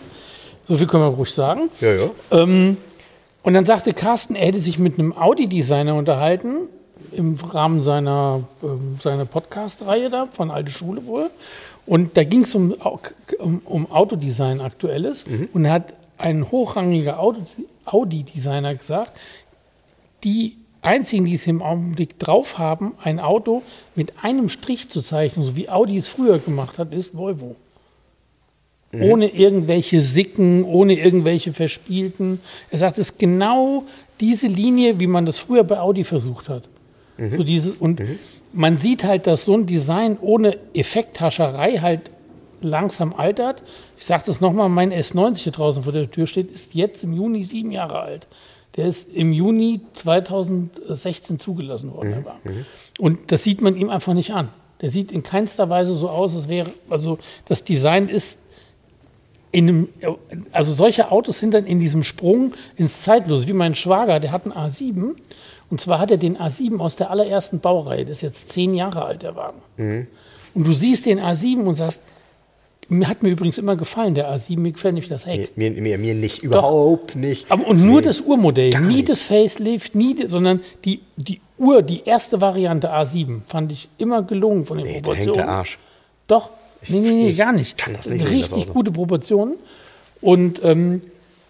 [0.66, 1.70] So viel können wir ruhig sagen.
[1.82, 2.10] ja, ja.
[3.46, 6.68] Und dann sagte Carsten, er hätte sich mit einem Audi-Designer unterhalten,
[7.12, 11.30] im Rahmen seiner, ähm, seiner Podcast-Reihe da, von Alte Schule wohl.
[11.86, 12.74] Und da ging es um,
[13.38, 15.26] um, um Autodesign aktuelles.
[15.54, 17.20] Und er hat ein hochrangiger
[17.86, 19.12] Audi-Designer gesagt,
[20.24, 23.62] die einzigen, die es im Augenblick drauf haben, ein Auto
[23.94, 27.56] mit einem Strich zu zeichnen, so wie Audi es früher gemacht hat, ist Volvo.
[28.94, 32.40] Ohne irgendwelche Sicken, ohne irgendwelche verspielten.
[32.72, 33.84] Er sagt, es ist genau
[34.22, 36.64] diese Linie, wie man das früher bei Audi versucht hat.
[37.18, 38.02] So dieses, und
[38.54, 42.12] man sieht halt, dass so ein Design ohne Effekthascherei halt
[42.62, 43.64] langsam altert.
[43.98, 47.14] Ich sage das nochmal, mein S90 hier draußen vor der Tür steht, ist jetzt im
[47.14, 48.28] Juni sieben Jahre alt.
[48.76, 52.12] Der ist im Juni 2016 zugelassen worden.
[52.12, 52.66] der Wagen.
[53.00, 54.50] Und das sieht man ihm einfach nicht an.
[54.82, 58.40] Der sieht in keinster Weise so aus, als wäre, also das Design ist
[59.56, 59.90] in einem,
[60.52, 64.44] also solche Autos sind dann in diesem Sprung ins Zeitlose, wie mein Schwager, der hat
[64.44, 65.16] einen A7.
[65.70, 68.04] Und zwar hat er den A7 aus der allerersten Baureihe.
[68.04, 69.62] Das ist jetzt zehn Jahre alt, der Wagen.
[70.54, 72.02] Und du siehst den A7 und sagst,
[72.90, 75.56] mir hat mir übrigens immer gefallen, der A7, mir gefällt nicht das Heck.
[75.58, 77.50] Mir, mir, mir nicht, überhaupt nicht.
[77.50, 79.10] Aber und nur das Urmodell, gar nie nicht.
[79.10, 84.66] das Facelift, nie, sondern die, die Ur, die erste Variante A7 fand ich immer gelungen
[84.66, 85.34] von den Nee, da hängt Proportionen.
[85.38, 85.80] der Arsch.
[86.28, 86.50] Doch,
[86.90, 87.78] nee, nee, nee, ich gar nicht.
[87.78, 88.74] kann das nicht das Richtig Auto.
[88.74, 89.56] gute Proportionen.
[90.22, 91.02] Und ähm,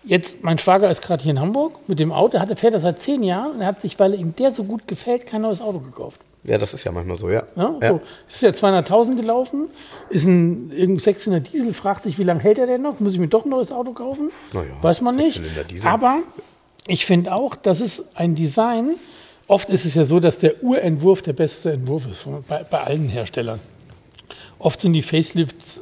[0.03, 2.79] jetzt, mein Schwager ist gerade hier in Hamburg mit dem Auto, er hat, fährt er
[2.79, 5.61] seit zehn Jahren und er hat sich, weil ihm der so gut gefällt, kein neues
[5.61, 6.19] Auto gekauft.
[6.43, 7.43] Ja, das ist ja manchmal so, ja.
[7.55, 7.89] Ja, ja.
[7.89, 9.67] So, ist ja 200.000 gelaufen,
[10.09, 12.99] ist ein irgendein Sechszylinder Diesel, fragt sich, wie lange hält er denn noch?
[12.99, 14.29] Muss ich mir doch ein neues Auto kaufen?
[14.53, 15.41] Na ja, Weiß man nicht.
[15.83, 16.19] Aber
[16.85, 18.91] ich finde auch, das ist ein Design.
[19.47, 23.09] Oft ist es ja so, dass der Urentwurf der beste Entwurf ist bei, bei allen
[23.09, 23.59] Herstellern.
[24.59, 25.81] Oft sind die Facelifts.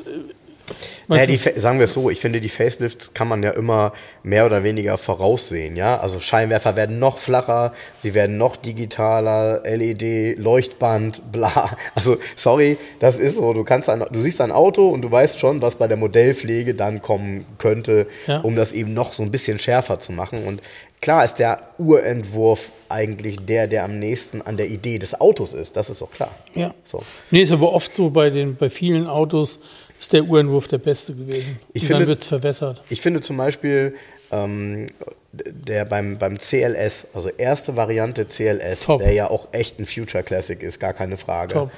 [1.08, 3.91] Naja, die, sagen wir es so, ich finde, die Facelifts kann man ja immer
[4.23, 5.99] mehr oder weniger voraussehen, ja.
[5.99, 11.76] Also Scheinwerfer werden noch flacher, sie werden noch digitaler, LED, Leuchtband, bla.
[11.95, 13.54] Also, sorry, das ist so.
[13.54, 16.73] Du kannst ein, du siehst ein Auto und du weißt schon, was bei der Modellpflege
[16.73, 18.39] dann kommen könnte, Ja.
[18.39, 20.45] um das eben noch so ein bisschen schärfer zu machen.
[20.45, 20.62] Und
[21.02, 25.76] klar ist der Urentwurf eigentlich der, der am nächsten an der Idee des Autos ist.
[25.76, 26.32] Das ist doch klar.
[26.56, 26.73] ja.
[26.84, 27.04] So.
[27.32, 29.60] Nee, ist aber oft so bei, den, bei vielen Autos
[30.04, 31.58] ist der Urentwurf der beste gewesen.
[31.74, 32.84] Ich Und finde- dann wird es verwässert.
[32.89, 33.96] Ich finde zum Beispiel
[34.32, 34.88] ähm,
[35.32, 39.00] der beim, beim CLS, also erste Variante CLS, Top.
[39.02, 41.54] der ja auch echt ein Future Classic ist, gar keine Frage.
[41.54, 41.72] Top.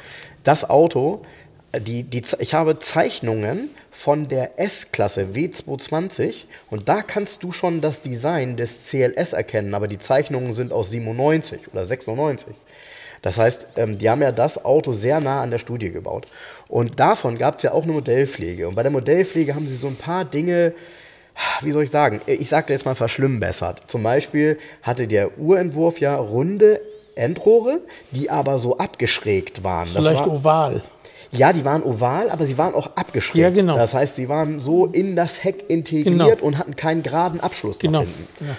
[0.44, 1.22] Das Auto
[1.80, 8.02] die, die, ich habe Zeichnungen von der S-Klasse W220 und da kannst du schon das
[8.02, 12.56] Design des CLS erkennen, aber die Zeichnungen sind aus 97 oder 96.
[13.22, 16.28] Das heißt, ähm, die haben ja das Auto sehr nah an der Studie gebaut.
[16.68, 18.68] Und davon gab es ja auch eine Modellpflege.
[18.68, 20.74] Und bei der Modellpflege haben sie so ein paar Dinge,
[21.62, 23.84] wie soll ich sagen, ich sage jetzt mal verschlimmbessert.
[23.88, 26.82] Zum Beispiel hatte der Urentwurf ja runde
[27.16, 27.80] Endrohre,
[28.12, 29.88] die aber so abgeschrägt waren.
[29.88, 30.82] Vielleicht war, oval.
[31.32, 33.42] Ja, die waren oval, aber sie waren auch abgeschrägt.
[33.42, 33.76] Ja, genau.
[33.78, 36.06] Das heißt, sie waren so in das Heck integriert
[36.40, 36.46] Genau.
[36.46, 38.06] und hatten keinen geraden Abschluss Genau.
[38.40, 38.54] genau.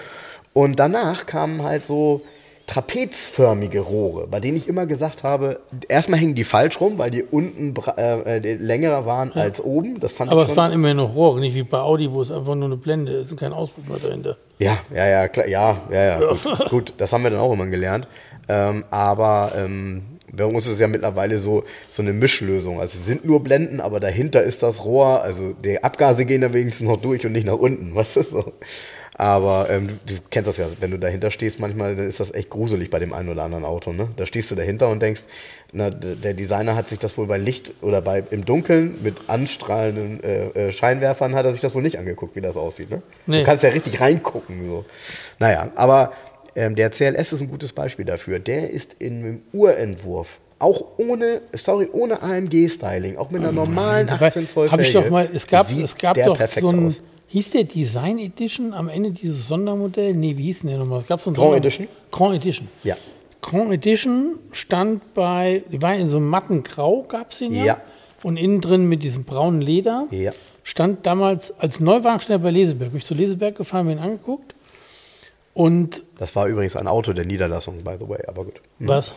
[0.53, 2.23] Und danach kamen halt so
[2.67, 7.23] trapezförmige Rohre, bei denen ich immer gesagt habe, erstmal hängen die falsch rum, weil die
[7.23, 10.01] unten äh, äh, länger waren als oben.
[10.01, 12.31] Das fand Aber ich es waren immerhin noch Rohre, nicht wie bei Audi, wo es
[12.31, 14.37] einfach nur eine Blende ist und kein Auspuff mehr dahinter.
[14.59, 17.67] Ja, ja, ja, klar, ja, ja, ja, gut, gut, das haben wir dann auch immer
[17.67, 18.09] gelernt.
[18.49, 20.03] Ähm, aber ähm,
[20.33, 22.81] bei uns ist es ja mittlerweile so, so eine Mischlösung.
[22.81, 26.53] Also es sind nur Blenden, aber dahinter ist das Rohr, also die Abgase gehen da
[26.53, 28.53] wenigstens noch durch und nicht nach unten, weißt du so.
[29.19, 32.35] Aber ähm, du, du kennst das ja, wenn du dahinter stehst, manchmal dann ist das
[32.35, 33.93] echt gruselig bei dem einen oder anderen Auto.
[33.93, 34.09] Ne?
[34.17, 35.23] Da stehst du dahinter und denkst,
[35.73, 40.23] na, der Designer hat sich das wohl bei Licht oder bei im Dunkeln mit anstrahlenden
[40.23, 42.91] äh, äh, Scheinwerfern hat er sich das wohl nicht angeguckt, wie das aussieht.
[42.91, 43.03] Ne?
[43.27, 43.39] Nee.
[43.41, 44.67] Du kannst ja richtig reingucken.
[44.67, 44.85] So.
[45.39, 46.13] Naja, aber
[46.55, 48.39] ähm, der CLS ist ein gutes Beispiel dafür.
[48.39, 54.49] Der ist in einem Urentwurf, auch ohne, sorry, ohne AMG-Styling, auch mit einer normalen 18
[54.49, 57.03] Zoll Habe ich Felge, doch mal, es gab, es gab doch so ein, aus.
[57.29, 60.15] Hieß der Design Edition am Ende dieses Sondermodell?
[60.15, 61.01] Nee, wie hieß denn der nochmal?
[61.01, 61.89] Es gab so ein Grand Edition?
[62.11, 62.69] Grand Edition.
[62.85, 62.97] Ja.
[63.43, 67.65] Grand Edition stand bei, die war in so einem matten Grau, gab es den ja.
[67.65, 67.81] Ja.
[68.23, 70.07] Und innen drin mit diesem braunen Leder.
[70.11, 70.33] Ja.
[70.65, 72.91] Stand damals als Neuwagensteller bei Leseberg.
[72.91, 74.55] Bin ich zu Leseberg gefahren, mir ihn angeguckt.
[75.55, 78.61] Und Das war übrigens ein Auto der Niederlassung, by the way, aber gut.
[78.81, 79.13] was?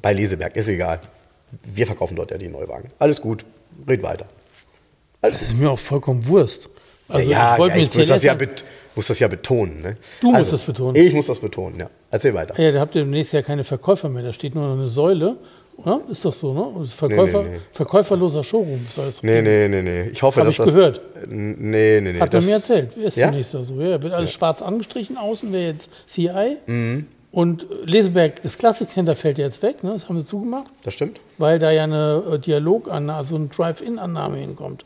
[0.00, 1.00] Bei Leseberg, ist egal.
[1.64, 2.90] Wir verkaufen dort ja die Neuwagen.
[2.98, 3.44] Alles gut,
[3.88, 4.26] red weiter.
[5.20, 6.68] Das ist mir auch vollkommen Wurst.
[7.12, 8.36] Also ja, ich wollte ja, mir ich muss das, ja
[8.94, 9.80] muss das ja betonen.
[9.82, 9.96] Ne?
[10.20, 10.96] Du musst das betonen.
[10.96, 11.88] Ich muss das betonen, ja.
[12.10, 12.60] Erzähl weiter.
[12.60, 14.22] Ja, da habt ihr demnächst ja keine Verkäufer mehr.
[14.22, 15.36] Da steht nur noch eine Säule.
[15.78, 16.02] Oder?
[16.10, 16.82] Ist doch so, ne?
[16.82, 17.60] Ist Verkäufer, Nee, nee, nee.
[17.72, 18.86] Verkäuferloser Showroom.
[18.90, 20.10] Soll das Nee, nee, nee, nee.
[20.12, 20.66] Ich hoffe, Hab dass ich das.
[20.74, 21.00] gehört.
[21.26, 22.20] Nee, nee, nee.
[22.20, 22.94] Hat er mir erzählt.
[22.96, 23.28] Ist Ja?
[23.28, 23.80] demnächst so.
[23.80, 25.16] Ja, wird alles schwarz angestrichen.
[25.16, 26.58] Außen wäre jetzt CI.
[26.66, 27.06] Mhm.
[27.30, 29.82] Und Leseberg, das Classic Center fällt ja jetzt weg.
[29.82, 29.92] Ne?
[29.94, 30.66] Das haben sie zugemacht.
[30.84, 31.18] Das stimmt.
[31.38, 34.84] Weil da ja eine äh, Dialogannahme, also eine Drive-In-Annahme hinkommt.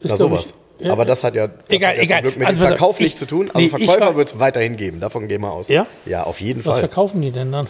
[0.00, 0.46] Ist, glaub sowas.
[0.48, 0.92] ich- ja.
[0.92, 2.22] Aber das hat ja, das Egal, hat ja egal.
[2.22, 3.48] Glück mit Also, dem Verkauf ich- nichts zu tun.
[3.52, 5.00] Also nee, Verkäufer wird es weiterhin geben.
[5.00, 5.68] Davon gehen wir aus.
[5.68, 5.86] Ja?
[6.06, 6.80] Ja, auf jeden Was Fall.
[6.80, 7.68] verkaufen die denn dann?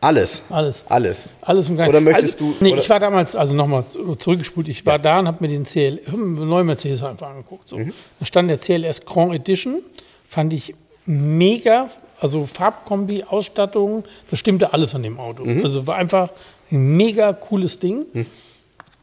[0.00, 0.42] Alles.
[0.50, 0.82] Alles.
[0.88, 1.28] Alles.
[1.40, 1.88] Alles im Ganzen.
[1.90, 3.84] Oder möchtest also, du- Nee, ich war damals, also nochmal
[4.18, 7.72] zurückgespult, ich war da und habe mir den CL, neuen Mercedes einfach angeguckt.
[7.72, 7.86] Mhm.
[7.88, 7.92] So.
[8.20, 9.80] Da stand der CLS Grand Edition,
[10.28, 10.74] fand ich
[11.06, 11.88] mega,
[12.20, 15.44] also Farbkombi, Ausstattung, das stimmte alles an dem Auto.
[15.44, 15.64] Mhm.
[15.64, 16.30] Also war einfach
[16.70, 18.04] ein mega cooles Ding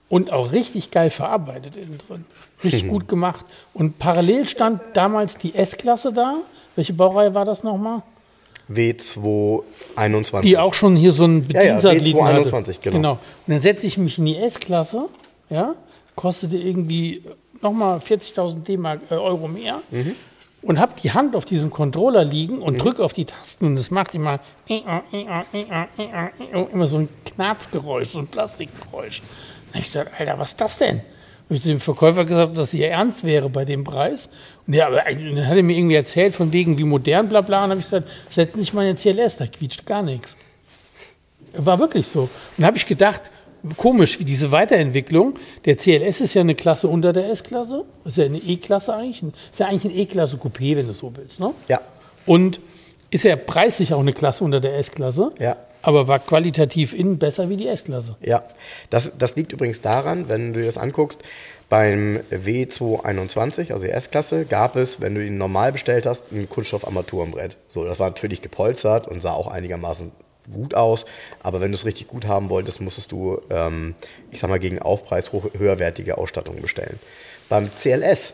[0.09, 2.25] und auch richtig geil verarbeitet innen drin.
[2.63, 2.69] Mhm.
[2.69, 3.45] Richtig gut gemacht.
[3.73, 6.38] Und parallel stand damals die S-Klasse da.
[6.76, 8.02] Welche Baureihe war das nochmal?
[8.71, 10.41] W221.
[10.41, 12.89] Die auch schon hier so einen Ja, ja, Bediensatelliten W221, hatte.
[12.91, 13.12] genau.
[13.13, 15.10] Und dann setze ich mich in die S-Klasse,
[15.49, 15.76] ja,
[16.15, 17.23] kostete irgendwie
[17.62, 20.15] nochmal 40.000 D-Mark, äh, Euro mehr Mhm.
[20.62, 23.91] und habe die Hand auf diesem Controller liegen und drücke auf die Tasten und es
[23.91, 24.39] macht immer
[26.71, 29.21] immer so ein Knarzgeräusch, so ein Plastikgeräusch.
[29.69, 31.02] Habe ich gesagt, Alter, was ist das denn?
[31.45, 34.29] Habe ich zu dem Verkäufer gesagt, dass hier ernst wäre bei dem Preis.
[34.65, 37.65] Und ja, aber dann hat er mir irgendwie erzählt, von wegen wie modern, bla bla.
[37.65, 40.38] Und habe ich gesagt, setzen Sie sich mal in den CLS, da quietscht gar nichts.
[41.53, 42.21] War wirklich so.
[42.21, 43.29] Und dann habe ich gedacht,
[43.77, 45.36] komisch, wie diese Weiterentwicklung.
[45.65, 47.86] Der CLS ist ja eine Klasse unter der S-Klasse.
[48.06, 49.23] Ist ja eine E-Klasse eigentlich.
[49.51, 51.39] Ist ja eigentlich ein E-Klasse Coupé, wenn du so willst.
[51.39, 51.53] Ne?
[51.67, 51.82] Ja.
[52.25, 52.60] Und
[53.10, 55.32] ist ja preislich auch eine Klasse unter der S-Klasse.
[55.39, 55.58] Ja.
[55.84, 58.15] Aber war qualitativ innen besser wie die S-Klasse.
[58.22, 58.43] Ja,
[58.89, 61.22] das, das liegt übrigens daran, wenn du dir das anguckst,
[61.69, 67.58] beim W221, also die S-Klasse, gab es, wenn du ihn normal bestellt hast, ein Kunststoffarmaturenbrett.
[67.67, 70.12] So, das war natürlich gepolstert und sah auch einigermaßen
[70.52, 71.06] gut aus,
[71.41, 73.96] aber wenn du es richtig gut haben wolltest, musstest du, ähm,
[74.32, 77.00] ich sag mal, gegen Aufpreis hoch, höherwertige Ausstattung bestellen.
[77.50, 78.34] Beim CLS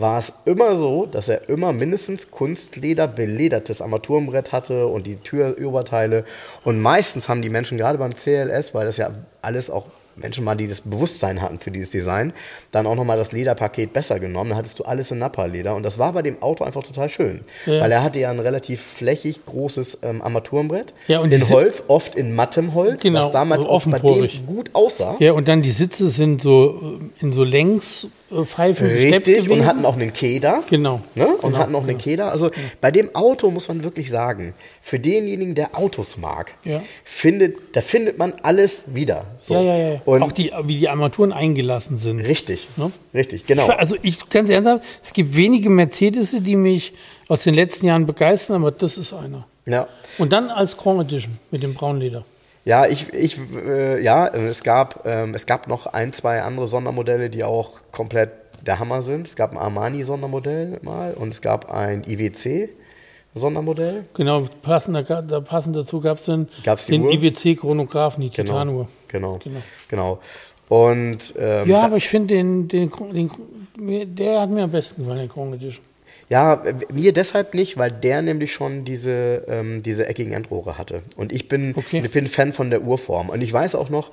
[0.00, 6.24] war es immer so, dass er immer mindestens Kunstleder beledertes Armaturenbrett hatte und die Türoberteile.
[6.64, 9.10] Und meistens haben die Menschen gerade beim CLS, weil das ja
[9.42, 9.86] alles auch
[10.16, 12.32] Menschen waren, die das Bewusstsein hatten für dieses Design,
[12.72, 14.50] dann auch nochmal das Lederpaket besser genommen.
[14.50, 15.74] Da hattest du alles in Nappa-Leder.
[15.74, 17.40] Und das war bei dem Auto einfach total schön.
[17.66, 17.80] Ja.
[17.80, 20.92] Weil er hatte ja ein relativ flächig großes ähm, Armaturenbrett.
[21.08, 24.46] Ja, und in Holz, oft in mattem Holz, Genau, was damals so auch bei dem
[24.46, 25.16] gut aussah.
[25.18, 28.08] Ja, und dann die Sitze sind so äh, in so Längs,
[28.44, 30.62] Pfeifen Richtig, und hatten auch einen Keder.
[30.70, 31.00] Genau.
[31.14, 31.26] Ne?
[31.26, 32.30] Und Genau, hatten auch einen Keder.
[32.30, 36.82] Also bei dem Auto muss man wirklich sagen, für denjenigen, der Autos mag, Ja.
[37.04, 39.24] findet, da findet man alles wieder.
[39.42, 39.54] So.
[39.54, 40.00] Ja, ja, ja.
[40.04, 42.20] Und auch die, wie die Armaturen eingelassen sind.
[42.20, 42.92] richtig, Ne?
[43.14, 43.64] richtig, genau.
[43.64, 46.92] Ich, also ich ganz ernsthaft, es gibt wenige Mercedes, die mich
[47.28, 49.46] aus den letzten Jahren begeistern, aber das ist einer.
[49.66, 49.88] Ja.
[50.18, 52.24] Und dann als Grand Edition mit dem Braunleder.
[52.64, 57.30] Ja, ich, ich, äh, ja, es gab, ähm, es gab noch ein, zwei andere Sondermodelle,
[57.30, 58.30] die auch komplett
[58.66, 59.26] der Hammer sind.
[59.26, 64.04] Es gab ein Armani-Sondermodell mal und es gab ein IWC-Sondermodell.
[64.14, 67.12] Genau, passend, da, passend dazu gab es den, Gab's den Uhr?
[67.12, 68.52] IWC-Chronographen, die Genau.
[68.52, 68.88] Titanuhr.
[69.08, 69.38] Genau.
[69.42, 69.58] Genau.
[69.88, 70.18] Genau.
[70.68, 75.18] Und ähm, Ja, aber ich finde den, den, den, der hat mir am besten gefallen,
[75.20, 75.84] der Grand Edition.
[76.30, 76.62] Ja,
[76.94, 81.02] mir deshalb nicht, weil der nämlich schon diese, ähm, diese eckigen Endrohre hatte.
[81.16, 82.00] Und ich bin, Okay.
[82.04, 83.28] ich bin Fan von der Urform.
[83.30, 84.12] Und ich weiß auch noch,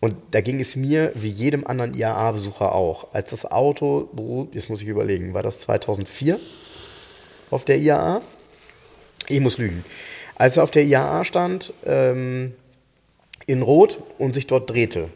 [0.00, 4.70] und da ging es mir wie jedem anderen IAA-Besucher auch, als das Auto, beruht- jetzt
[4.70, 6.38] muss ich überlegen, war das 2004
[7.50, 8.22] auf der IAA?
[9.28, 9.84] Ich muss lügen.
[10.36, 12.54] Als er auf der IAA stand, ähm,
[13.46, 15.08] in Rot und sich dort drehte,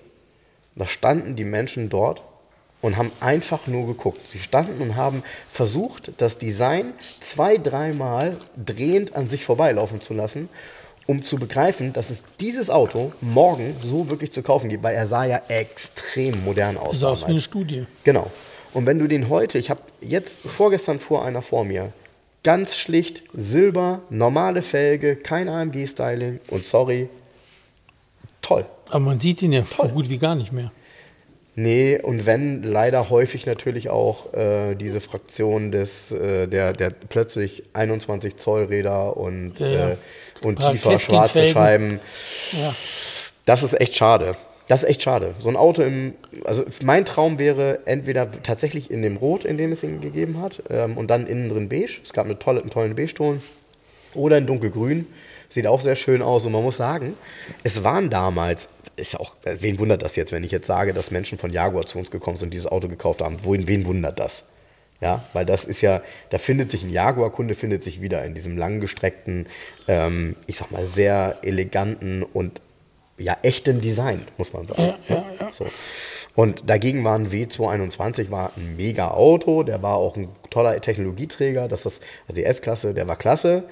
[0.75, 2.23] da standen die Menschen dort
[2.83, 4.21] und haben einfach nur geguckt.
[4.31, 10.51] Sie standen und haben versucht, das Design zwei, dreimal drehend an sich vorbeilaufen zu lassen,
[11.07, 15.07] um zu begreifen, dass es dieses Auto morgen so wirklich zu kaufen gibt, weil er
[15.07, 16.91] sah ja extrem modern aus.
[16.91, 17.41] Das sah aus wie eine.
[17.41, 17.87] Studie.
[18.05, 18.31] Genau.
[18.75, 21.93] Und wenn du den heute, ich habe jetzt vorgestern fuhr einer vor mir,
[22.43, 27.09] ganz schlicht Silber, normale Felge, kein AMG-Styling und sorry,
[28.41, 28.67] toll.
[28.89, 29.89] Aber man sieht ihn ja Toll.
[29.89, 30.73] so gut wie gar nicht mehr.
[31.55, 37.65] Nee, und wenn leider häufig natürlich auch äh, diese Fraktion des, äh, der, der plötzlich
[37.75, 39.91] 21 Zoll Räder und, Ja, ja.
[39.91, 39.97] äh,
[40.43, 41.47] und tiefer schwarze.
[41.47, 42.01] Scheiben.
[42.53, 42.75] Ja.
[43.45, 44.35] Das ist echt schade.
[44.69, 45.35] Das ist echt schade.
[45.41, 49.73] So ein Auto im, also mein Traum wäre entweder tatsächlich in dem Rot, in dem
[49.73, 52.01] es ihn gegeben hat, ähm, und dann innen drin beige.
[52.03, 53.43] Es gab eine tolle, einen tollen Beige-Ton.
[54.15, 55.07] Oder in dunkelgrün.
[55.51, 56.47] Sieht auch sehr schön aus.
[56.47, 57.15] Und man muss sagen,
[57.63, 61.11] es waren damals, ist ja auch, wen wundert das jetzt, wenn ich jetzt sage, dass
[61.11, 63.45] Menschen von Jaguar zu uns gekommen sind und dieses Auto gekauft haben?
[63.45, 64.45] Wohin, wen wundert das?
[65.01, 66.01] Ja, weil das ist ja,
[66.31, 69.47] da findet sich ein Jaguar-Kunde, findet sich wieder in diesem langgestreckten,
[69.89, 72.61] ähm, ich sag mal, sehr eleganten und
[73.19, 74.95] ja, echten Design, muss man sagen.
[75.09, 75.53] Ja, ja, ja.
[75.53, 75.67] So.
[76.35, 81.67] Und dagegen war ein W221 war ein mega Auto, der war auch ein toller Technologieträger,
[81.67, 83.65] das ist, also die S-Klasse, der war klasse.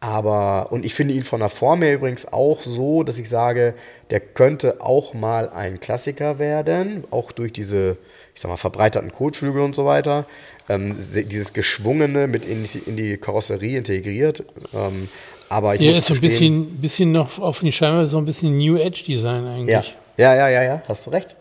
[0.00, 3.74] Aber, und ich finde ihn von der Form her übrigens auch so, dass ich sage,
[4.10, 7.96] der könnte auch mal ein Klassiker werden, auch durch diese,
[8.34, 10.26] ich sag mal, verbreiterten Kotflügel und so weiter.
[10.68, 14.44] Ähm, se- dieses Geschwungene mit in die, in die Karosserie integriert.
[14.74, 15.08] Ähm,
[15.48, 18.58] aber ich muss ist so ein bisschen, bisschen noch auf den Scheinbar so ein bisschen
[18.58, 19.96] New Edge Design Ja, eigentlich.
[20.18, 21.34] ja, ja, ja, ja, hast du recht.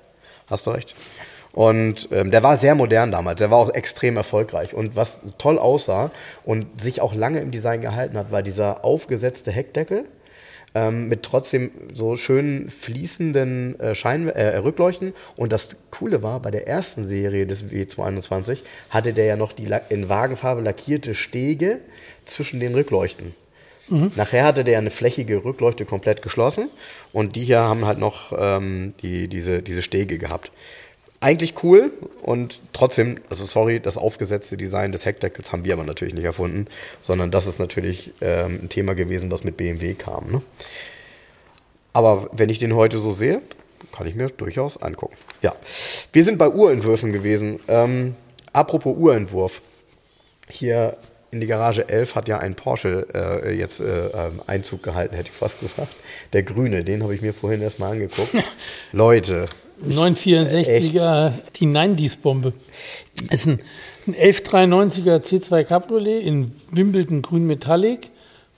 [0.47, 0.95] Hast du recht.
[1.55, 4.73] Und ähm, der war sehr modern damals, der war auch extrem erfolgreich.
[4.73, 6.11] Und was toll aussah
[6.43, 10.03] und sich auch lange im Design gehalten hat, war dieser aufgesetzte Heckdeckel
[10.75, 15.13] ähm, mit trotzdem so schön fließenden äh, Schein äh, Rückleuchten.
[15.37, 18.57] Und das Coole war, bei der ersten Serie des W221
[18.89, 21.79] hatte der ja noch die in Wagenfarbe lackierte Stege
[22.25, 23.33] zwischen den Rückleuchten.
[24.15, 26.69] Nachher hatte der eine flächige Rückleuchte komplett geschlossen
[27.13, 30.51] und die hier haben halt noch ähm, die, diese, diese Stege gehabt.
[31.25, 36.13] Eigentlich cool und trotzdem, also sorry, das aufgesetzte Design des Heckdeckels haben wir aber natürlich
[36.13, 36.67] nicht erfunden,
[37.01, 40.29] sondern das ist natürlich ähm, ein Thema gewesen, was mit BMW kam.
[40.29, 40.43] Ne?
[41.93, 43.41] Aber wenn ich den heute so sehe,
[43.91, 45.15] kann ich mir durchaus angucken.
[45.41, 45.55] Ja,
[46.13, 47.59] wir sind bei Urentwürfen gewesen.
[47.67, 48.13] Ähm,
[48.53, 49.63] apropos Urentwurf.
[50.47, 50.95] Hier
[51.31, 55.29] in die Garage 11 hat ja ein Porsche äh, jetzt äh, ähm, Einzug gehalten, hätte
[55.29, 55.95] ich fast gesagt.
[56.33, 58.29] Der grüne, den habe ich mir vorhin erstmal angeguckt.
[58.91, 59.47] Leute,
[59.83, 62.53] 964er, die 90s-Bombe.
[63.29, 63.59] Ist ein,
[64.07, 68.09] ein 1193er C2 Cabriolet in Wimbledon Grün Metallic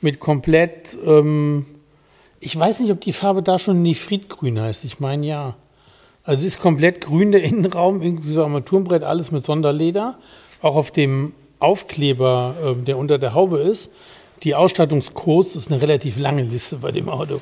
[0.02, 1.66] mit komplett, ähm,
[2.40, 4.84] ich weiß nicht, ob die Farbe da schon Nifritgrün heißt.
[4.86, 5.56] Ich meine ja.
[6.24, 10.18] Also es ist komplett grün, der Innenraum, inklusive Armaturenbrett, alles mit Sonderleder.
[10.62, 13.90] Auch auf dem Aufkleber, ähm, der unter der Haube ist.
[14.44, 17.42] Die Ausstattungscodes ist eine relativ lange Liste bei dem Auto.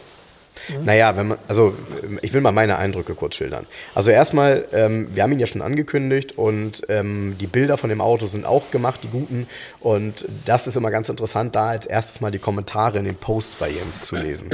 [0.84, 1.76] Naja, wenn man, also
[2.22, 3.66] ich will mal meine Eindrücke kurz schildern.
[3.94, 8.02] Also erstmal, ähm, wir haben ihn ja schon angekündigt und ähm, die Bilder von dem
[8.02, 9.48] Auto sind auch gemacht, die guten.
[9.80, 13.60] Und das ist immer ganz interessant, da als erstes mal die Kommentare in den Post
[13.60, 14.50] bei Jens zu lesen.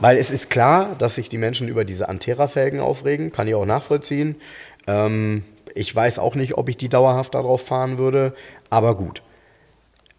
[0.00, 3.66] Weil es ist klar, dass sich die Menschen über diese Antera-Felgen aufregen, kann ich auch
[3.66, 4.36] nachvollziehen.
[4.86, 5.42] Ähm,
[5.74, 8.34] ich weiß auch nicht, ob ich die dauerhaft darauf fahren würde,
[8.70, 9.22] aber gut.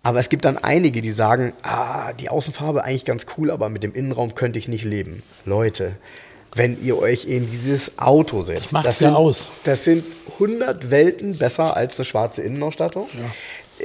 [0.07, 3.83] Aber es gibt dann einige, die sagen, ah, die Außenfarbe eigentlich ganz cool, aber mit
[3.83, 5.21] dem Innenraum könnte ich nicht leben.
[5.43, 5.97] Leute,
[6.55, 8.63] wenn ihr euch in dieses Auto setzt.
[8.63, 9.49] Das macht's sind, ja aus.
[9.65, 10.05] Das sind
[10.35, 13.09] 100 Welten besser als eine schwarze Innenausstattung.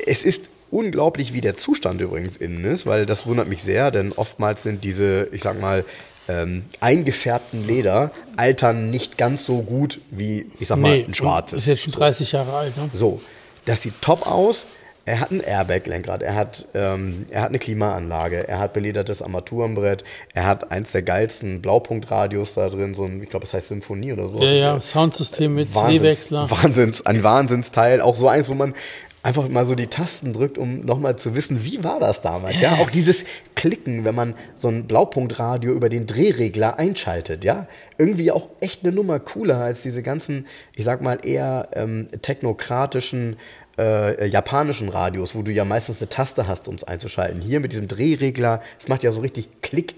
[0.07, 4.12] Es ist unglaublich, wie der Zustand übrigens innen ist, weil das wundert mich sehr, denn
[4.12, 5.85] oftmals sind diese, ich sag mal,
[6.29, 11.62] ähm, eingefärbten Leder altern nicht ganz so gut wie, ich sag mal, ein schwarzes.
[11.62, 12.91] Ist jetzt schon 30 Jahre alt, ne?
[12.93, 13.20] So,
[13.64, 14.66] das sieht top aus.
[15.05, 20.05] Er hat ein Airbag-Lenkrad, er hat, ähm, er hat eine Klimaanlage, er hat beledertes Armaturenbrett,
[20.33, 24.13] er hat eins der geilsten Blaupunktradios da drin, so ein, ich glaube, es heißt Symphonie
[24.13, 24.41] oder so.
[24.41, 26.51] Ja, ja, Soundsystem mit Wahnsinns, C-Wechsler.
[26.51, 28.75] Wahnsinns, ein Wahnsinnsteil, auch so eins, wo man
[29.23, 32.79] einfach mal so die Tasten drückt, um nochmal zu wissen, wie war das damals, ja?
[32.79, 33.25] Auch dieses
[33.55, 37.67] Klicken, wenn man so ein Blaupunktradio über den Drehregler einschaltet, ja?
[37.99, 43.37] Irgendwie auch echt eine Nummer cooler als diese ganzen, ich sag mal, eher ähm, technokratischen
[43.83, 47.41] äh, japanischen Radios, wo du ja meistens eine Taste hast, um es einzuschalten.
[47.41, 49.95] Hier mit diesem Drehregler, es macht ja so richtig Klick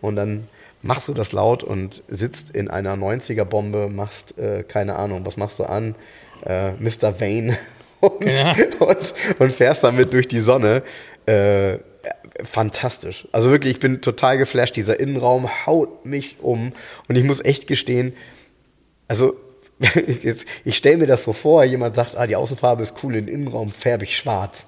[0.00, 0.48] und dann
[0.82, 5.58] machst du das laut und sitzt in einer 90er-Bombe, machst, äh, keine Ahnung, was machst
[5.58, 5.94] du an?
[6.44, 7.20] Äh, Mr.
[7.20, 7.58] Vane
[8.00, 8.54] und, Ja.
[8.78, 10.82] und, und fährst damit durch die Sonne.
[11.26, 11.78] Äh,
[12.44, 13.26] fantastisch.
[13.32, 14.76] Also wirklich, ich bin total geflasht.
[14.76, 16.72] Dieser Innenraum haut mich um
[17.08, 18.12] und ich muss echt gestehen,
[19.08, 19.36] also
[20.22, 23.28] jetzt, ich stelle mir das so vor, jemand sagt, ah, die Außenfarbe ist cool, den
[23.28, 24.66] Innenraum färbe ich schwarz.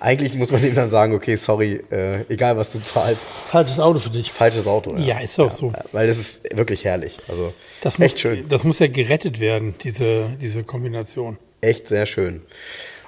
[0.00, 4.00] Eigentlich muss man ihm dann sagen, okay, sorry, äh, egal was du zahlst, Falsches Auto
[4.00, 4.32] für dich.
[4.32, 4.96] falsches Auto.
[4.96, 5.72] Ja, ist auch so.
[5.92, 7.18] Weil das ist wirklich herrlich.
[7.28, 8.48] Also Das muss, echt schön.
[8.48, 11.38] das muss ja gerettet werden, diese, diese Kombination.
[11.60, 12.42] Echt sehr schön.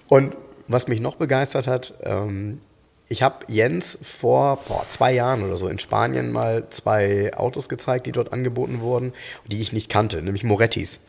[0.09, 0.37] Und
[0.69, 2.61] was mich noch begeistert hat, ähm,
[3.09, 8.07] ich habe Jens vor boah, zwei Jahren oder so in Spanien mal zwei Autos gezeigt,
[8.07, 9.13] die dort angeboten wurden,
[9.47, 11.01] die ich nicht kannte, nämlich Morettis.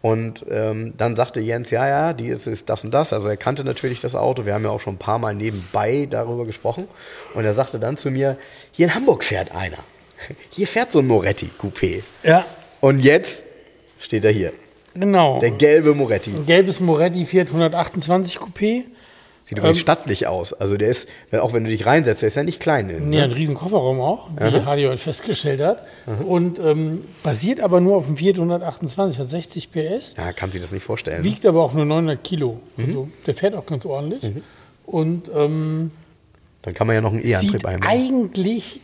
[0.00, 3.14] Und ähm, dann sagte Jens, ja, ja, die ist, ist das und das.
[3.14, 4.44] Also er kannte natürlich das Auto.
[4.44, 6.88] Wir haben ja auch schon ein paar Mal nebenbei darüber gesprochen.
[7.32, 8.36] Und er sagte dann zu mir,
[8.72, 9.78] hier in Hamburg fährt einer.
[10.50, 12.02] Hier fährt so ein Moretti Coupé.
[12.22, 12.44] Ja,
[12.82, 13.44] Und jetzt
[13.98, 14.52] steht er hier.
[14.94, 15.40] genau.
[15.40, 16.30] Der gelbe Moretti.
[16.30, 18.84] Ein gelbes Moretti Fiat 128 Coupé.
[19.46, 20.54] Sieht übrigens Ähm, stattlich aus.
[20.54, 22.88] Also der ist, auch wenn du dich reinsetzt, der ist ja nicht klein.
[22.88, 23.24] innen, Nee, Ne?
[23.24, 25.82] ein riesen Kofferraum auch, wie Hardy heute festgestellt hat.
[26.26, 30.62] Und ähm, basiert aber nur auf dem Fiat 128, hat 60 PS, Ja, kann sich
[30.62, 31.22] das nicht vorstellen.
[31.24, 32.60] wiegt aber auch nur 900 Kilo.
[32.76, 32.84] Mhm.
[32.86, 34.22] Also der fährt auch ganz ordentlich.
[34.86, 35.90] Und ähm,
[36.62, 37.90] Dann kann man ja noch einen E-Antrieb sieht einbauen.
[37.90, 38.80] eigentlich,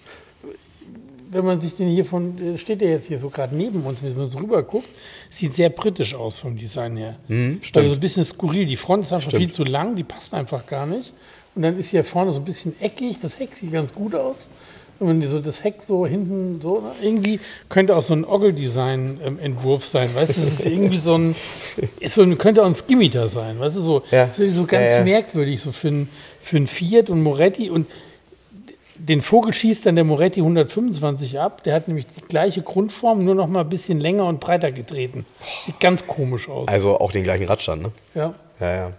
[1.30, 4.02] wenn man sich den hier von, der steht der jetzt hier so gerade neben uns,
[4.02, 4.88] wenn man so rüber guckt,
[5.30, 7.16] sieht sehr britisch aus vom Design her.
[7.26, 7.76] Stimmt.
[7.76, 8.66] Also so ein bisschen skurril.
[8.66, 11.12] Die Front ist einfach viel zu lang, die passt einfach gar nicht.
[11.54, 14.48] Und dann ist hier vorne so ein bisschen eckig, das Heck sieht ganz gut aus.
[15.02, 20.14] Die so das Heck so hinten so, ne, irgendwie könnte auch so ein Oggle-Design-Entwurf sein,
[20.14, 21.34] weißt du, das ist irgendwie so ein,
[22.00, 24.28] ist so ein, könnte auch ein Skimitar sein, weißt du, so, Ja.
[24.34, 25.04] so ganz Ja, ja.
[25.04, 26.08] merkwürdig, so für ein,
[26.42, 27.86] für ein Fiat und Moretti und
[29.08, 31.64] den Vogel schießt dann der Moretti 125 ab.
[31.64, 35.26] Der hat nämlich die gleiche Grundform, nur noch mal ein bisschen länger und breiter getreten.
[35.62, 36.68] Sieht ganz komisch aus.
[36.68, 37.92] Also auch den gleichen Radstand, ne?
[38.14, 38.34] ja.
[38.60, 38.92] Ja, ja.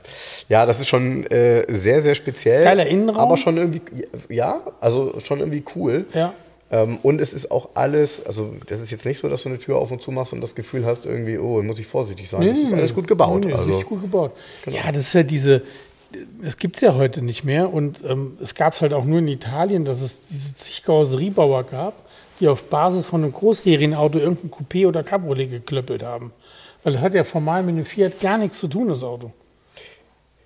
[0.49, 2.64] Ja, das ist schon äh, sehr, sehr speziell.
[2.64, 3.20] Geiler Innenraum.
[3.20, 3.82] Aber schon irgendwie,
[4.28, 6.08] ja, also schon irgendwie cool.
[6.16, 6.34] Ja.
[6.72, 9.60] Ähm, und es ist auch alles, also das ist jetzt nicht so, dass du eine
[9.60, 12.47] Tür auf und zu machst und das Gefühl hast, irgendwie, oh, muss ich vorsichtig sein.
[12.47, 13.41] das ist alles gut gebaut.
[13.41, 14.32] Nee, nee, ist also, richtig gut gebaut.
[14.66, 15.62] Ja, das ist ja diese,
[16.43, 19.20] es gibt es ja heute nicht mehr und ähm, es gab es halt auch nur
[19.20, 21.93] in Italien, dass es diese zig Karosseriebauer gab,
[22.39, 26.32] die auf Basis von einem Großserienauto irgendein Coupé oder Cabriolet geklöppelt haben.
[26.84, 29.32] Weil das hat ja formal mit einem Fiat gar nichts zu tun, das Auto.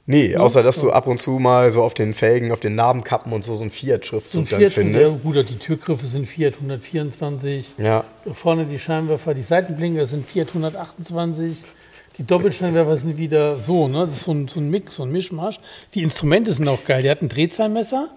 [0.05, 3.31] nee, außer dass du ab und zu mal so auf den Felgen, auf den Narbenkappen
[3.31, 5.13] und so so ein So ein Fiat-Schriftzug dann Fiat, findest.
[5.13, 7.65] ja, gut, die Türgriffe sind Fiat 124.
[7.77, 8.03] Ja.
[8.33, 11.63] Vorne die Scheinwerfer, die Seitenblinker sind Fiat 128.
[12.17, 14.07] Die Doppelscheinwerfer sind wieder so, ne?
[14.07, 15.59] Das ist so ein, so ein Mix, so ein Mischmasch.
[15.93, 17.03] Die Instrumente sind auch geil.
[17.03, 18.09] Der hat ein Drehzahlmesser,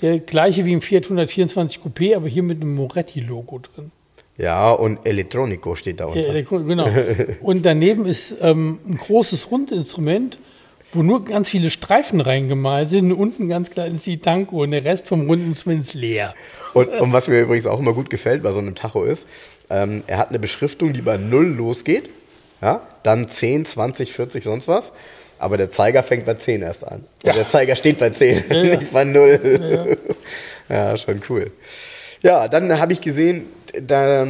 [0.00, 3.90] der gleiche wie im Fiat 124 Coupé, aber hier mit einem Moretti-Logo drin.
[4.38, 6.34] Ja, und Electronico steht da unter.
[6.34, 6.88] Ja, genau.
[7.42, 10.38] Und daneben ist ähm, ein großes Rundinstrument,
[10.92, 13.12] wo nur ganz viele Streifen reingemalt sind.
[13.12, 16.34] Und unten ganz klein ist die Tankuhr und der Rest vom Rundinstrument ist leer.
[16.74, 19.26] Und, und was mir übrigens auch immer gut gefällt bei so einem Tacho ist,
[19.68, 22.08] ähm, er hat eine Beschriftung, die bei 0 losgeht,
[22.62, 24.92] ja, dann 10, 20, 40, sonst was.
[25.38, 27.04] Aber der Zeiger fängt bei 10 erst an.
[27.24, 28.62] Und Der Zeiger steht bei 10, ja.
[28.62, 29.98] nicht bei 0.
[30.68, 31.50] Ja, schon cool.
[32.22, 33.46] Ja, dann habe ich gesehen,
[33.78, 34.26] da,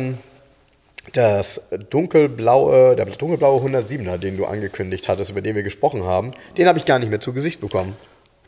[1.13, 6.67] das dunkelblaue, der dunkelblaue 107er, den du angekündigt hattest, über den wir gesprochen haben, den
[6.67, 7.95] habe ich gar nicht mehr zu Gesicht bekommen.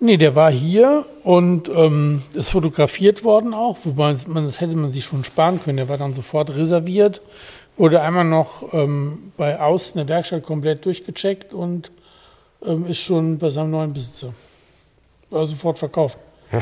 [0.00, 4.90] Nee, der war hier und ähm, ist fotografiert worden auch, wobei man, das hätte man
[4.90, 5.76] sich schon sparen können.
[5.76, 7.20] Der war dann sofort reserviert,
[7.76, 11.90] wurde einmal noch ähm, bei Aus in der Werkstatt komplett durchgecheckt und
[12.64, 14.32] ähm, ist schon bei seinem neuen Besitzer.
[15.30, 16.18] War sofort verkauft.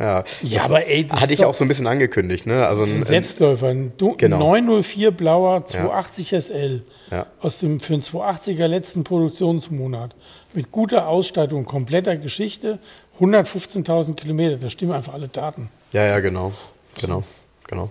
[0.00, 2.46] Ja, Ja, aber ey, das hatte ich auch so ein bisschen angekündigt.
[2.46, 2.64] Ne?
[2.68, 4.38] Also ein, Ein Selbstläufer, ein du- Genau.
[4.38, 7.26] 904 blauer 280 SL Ja.
[7.40, 10.14] aus dem für den 280er letzten Produktionsmonat
[10.54, 12.78] mit guter Ausstattung, kompletter Geschichte,
[13.18, 15.68] 115.000 Kilometer, da stimmen einfach alle Daten.
[15.92, 16.52] Ja, ja, genau.
[17.00, 17.24] Genau.
[17.66, 17.90] Genau.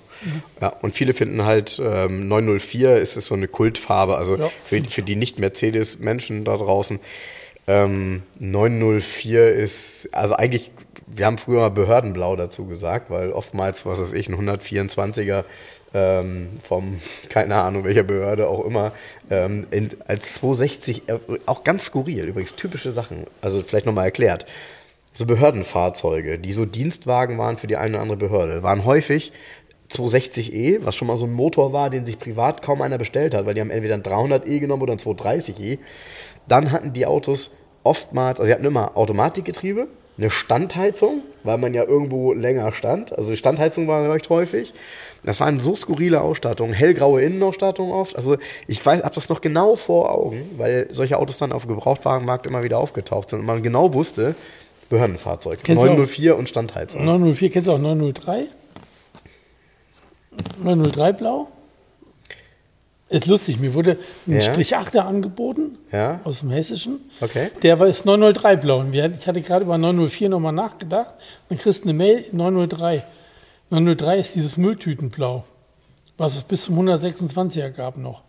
[0.62, 4.50] Ja, und viele finden halt, ähm, 904 ist, ist so eine Kultfarbe, also Ja.
[4.66, 7.00] für, für die Nicht-Mercedes-Menschen da draußen.
[7.68, 10.72] Ähm, 904 ist, also eigentlich,
[11.06, 15.44] wir haben früher mal Behördenblau dazu gesagt, weil oftmals, was weiß ich, ein 124er
[15.94, 17.00] ähm, vom,
[17.30, 18.92] keine Ahnung welcher Behörde auch immer,
[19.30, 24.46] ähm, in, als 260, äh, auch ganz skurril, übrigens typische Sachen, also vielleicht nochmal erklärt.
[25.14, 29.32] So Behördenfahrzeuge, die so Dienstwagen waren für die eine oder andere Behörde, waren häufig
[29.92, 33.46] 260e, was schon mal so ein Motor war, den sich privat kaum einer bestellt hat,
[33.46, 35.80] weil die haben entweder ein 300e genommen oder ein 230e.
[36.48, 37.52] Dann hatten die Autos
[37.84, 43.16] oftmals, also sie hatten immer Automatikgetriebe, eine Standheizung, weil man ja irgendwo länger stand.
[43.16, 44.74] Also die Standheizung war recht häufig.
[45.24, 48.16] Das waren so skurrile Ausstattungen, hellgraue Innenausstattung oft.
[48.16, 51.76] Also ich weiß, habe das noch genau vor Augen, weil solche Autos dann auf dem
[51.76, 54.36] Gebrauchtwagenmarkt immer wieder aufgetaucht sind und man genau wusste,
[54.90, 57.04] Behördenfahrzeug, Kennst du auch- 904 und Standheizung.
[57.06, 58.46] 904, kennst du auch 903?
[60.64, 61.48] 903 blau?
[63.10, 64.42] Ist lustig, mir wurde ein Ja.
[64.42, 66.20] Strich 8er angeboten Ja.
[66.26, 67.10] aus dem Hessischen.
[67.22, 67.52] Okay.
[67.64, 68.80] Der war ist 903 blau.
[68.80, 71.14] Und wir, ich hatte gerade über 904 nochmal nachgedacht.
[71.48, 73.04] Dann kriegst du eine Mail 903.
[73.70, 75.46] 903 ist dieses Mülltütenblau,
[76.18, 78.24] was es bis zum 126er gab noch.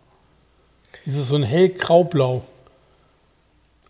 [1.05, 2.43] Dieses so ein hellgraublau.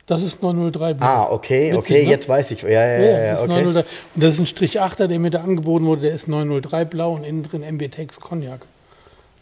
[0.10, 1.06] Das ist 903 blau.
[1.06, 2.10] Ah, okay, Witzig, okay, ne?
[2.10, 2.64] jetzt weiß ich.
[2.64, 3.62] Ja, ja, ja, Ja, das ist okay.
[3.62, 3.80] 903.
[4.16, 6.02] Und das ist ein Strich 8er, der mir da angeboten wurde.
[6.02, 8.66] Der ist 903 blau und innen drin MB-Tex Cognac.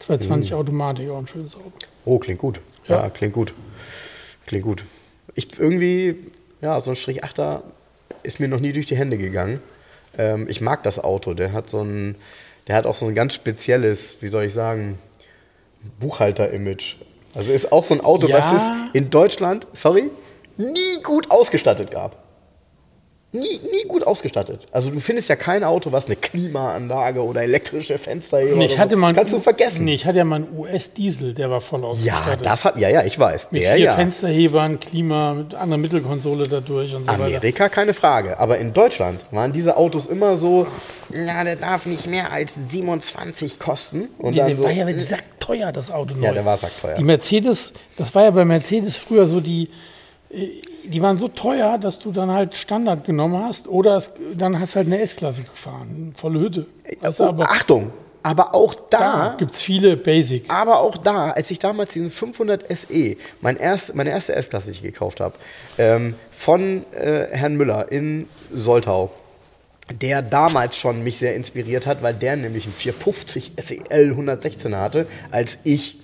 [0.00, 0.58] 220 Mhm.
[0.58, 1.72] Automatik, auch ein schönes Auto.
[2.04, 2.60] Oh, klingt gut.
[2.86, 3.08] Ja, Ja.
[3.08, 3.54] klingt gut.
[4.46, 4.84] Klingt gut.
[5.34, 6.16] Ich irgendwie,
[6.60, 7.62] ja, so ein Strich 8er
[8.22, 9.62] ist mir noch nie durch die Hände gegangen.
[10.18, 11.32] Ähm, ich mag das Auto.
[11.32, 12.14] Der hat so ein,
[12.66, 14.98] der hat auch so ein ganz spezielles, wie soll ich sagen,
[16.00, 16.96] Buchhalter-Image.
[17.34, 18.38] Also ist auch so ein Auto, Ja.
[18.38, 18.62] was es
[18.92, 20.10] in Deutschland, sorry,
[20.58, 22.16] nie gut ausgestattet gab.
[23.30, 24.66] Nie, nie gut ausgestattet.
[24.72, 28.96] Also du findest ja kein Auto, was eine Klimaanlage oder elektrische Fenster Nee, ich hatte
[28.96, 29.84] mal einen- Kannst du vergessen.
[29.84, 32.46] Nee, ich hatte ja mal einen US-Diesel, der war voll Ja, ausgestattet.
[32.46, 33.52] das hat, ja, ja, ich weiß.
[33.52, 33.94] Mit Der vier ja.
[33.96, 37.22] Fensterhebern, Klima, mit anderer Mittelkonsole dadurch und so weiter.
[37.26, 40.66] Amerika keine Frage, aber in Deutschland waren diese Autos immer so,
[41.10, 44.08] na, der darf nicht mehr als 27 kosten.
[44.16, 46.24] Und Nee, dann der so, war ja sackteuer, das Auto neu.
[46.24, 46.94] Ja, der war sackteuer.
[46.96, 49.68] Die Mercedes, das war ja bei Mercedes früher so, die, äh,
[50.30, 54.76] die waren so teuer, dass du dann halt Standard genommen hast oder es, dann hast
[54.76, 56.66] halt eine S-Klasse gefahren, volle Hütte.
[57.00, 60.44] Weißt du, oh, aber Achtung, aber auch da da, gibt es viele Basic.
[60.48, 64.76] aber auch da, als ich damals diesen 500 SE, mein erst, meine erste S-Klasse, die
[64.76, 65.34] ich gekauft habe,
[65.78, 69.10] ähm, von äh, Herrn Müller in Soltau,
[69.90, 75.06] der damals schon mich sehr inspiriert hat, weil der nämlich einen 450 SEL 116 hatte,
[75.30, 75.97] als ich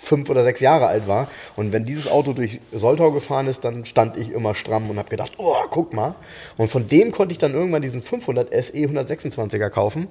[0.00, 1.28] fünf oder sechs Jahre alt war.
[1.56, 5.08] Und wenn dieses Auto durch Soltau gefahren ist, dann stand ich immer stramm und habe
[5.08, 6.14] gedacht, oh, guck mal.
[6.56, 10.08] Und von dem konnte ich dann irgendwann diesen 500 SE 126er kaufen.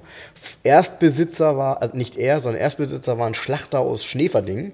[0.62, 4.72] Erstbesitzer war, also nicht er, sondern Erstbesitzer war ein Schlachter aus Schneeverdingen.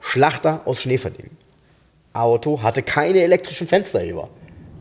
[0.00, 1.36] Schlachter aus Schneeverdingen.
[2.12, 4.28] Auto hatte keine elektrischen Fensterheber.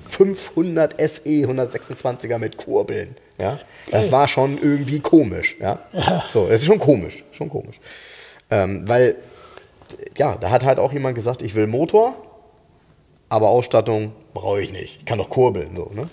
[0.09, 3.15] 500 SE 126er mit Kurbeln.
[3.37, 3.59] Ja?
[3.89, 5.55] Das war schon irgendwie komisch.
[5.59, 5.79] Ja?
[6.29, 7.23] So, es ist schon komisch.
[7.31, 7.79] Schon komisch.
[8.49, 9.15] Ähm, weil,
[10.17, 12.15] ja, da hat halt auch jemand gesagt, ich will Motor,
[13.29, 14.97] aber Ausstattung brauche ich nicht.
[14.99, 15.75] Ich kann doch kurbeln.
[15.75, 16.09] So, ne?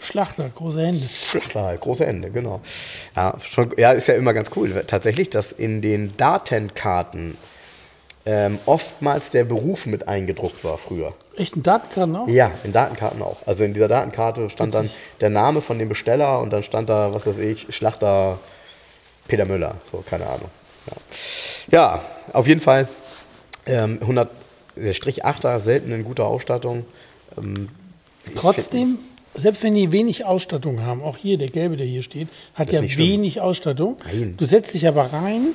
[0.00, 1.08] Schlachter, große Hände.
[1.26, 2.60] Schlachter halt, große Ende, genau.
[3.14, 4.84] Ja, schon, ja, ist ja immer ganz cool.
[4.86, 7.36] Tatsächlich, dass in den Datenkarten
[8.24, 11.12] ähm, oftmals der Beruf mit eingedruckt war früher.
[11.36, 12.28] Echt ein Datenkarten auch?
[12.28, 13.38] Ja, in Datenkarten auch.
[13.46, 14.90] Also in dieser Datenkarte stand dann
[15.20, 18.38] der Name von dem Besteller und dann stand da, was weiß ich, Schlachter
[19.28, 19.74] Peter Müller.
[19.90, 20.50] So, keine Ahnung.
[21.70, 22.88] Ja, ja auf jeden Fall
[23.70, 24.30] ähm, 100,
[24.76, 26.84] der Strich 8er, selten in guter Ausstattung.
[27.36, 27.68] Ähm,
[28.34, 28.98] Trotzdem,
[29.34, 32.82] selbst wenn die wenig Ausstattung haben, auch hier, der gelbe, der hier steht, hat ja
[32.82, 33.96] wenig Ausstattung.
[34.04, 34.34] Nein.
[34.36, 35.48] Du setzt dich aber rein,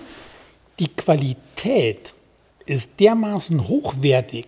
[0.80, 2.13] die Qualität
[2.66, 4.47] ist dermaßen hochwertig,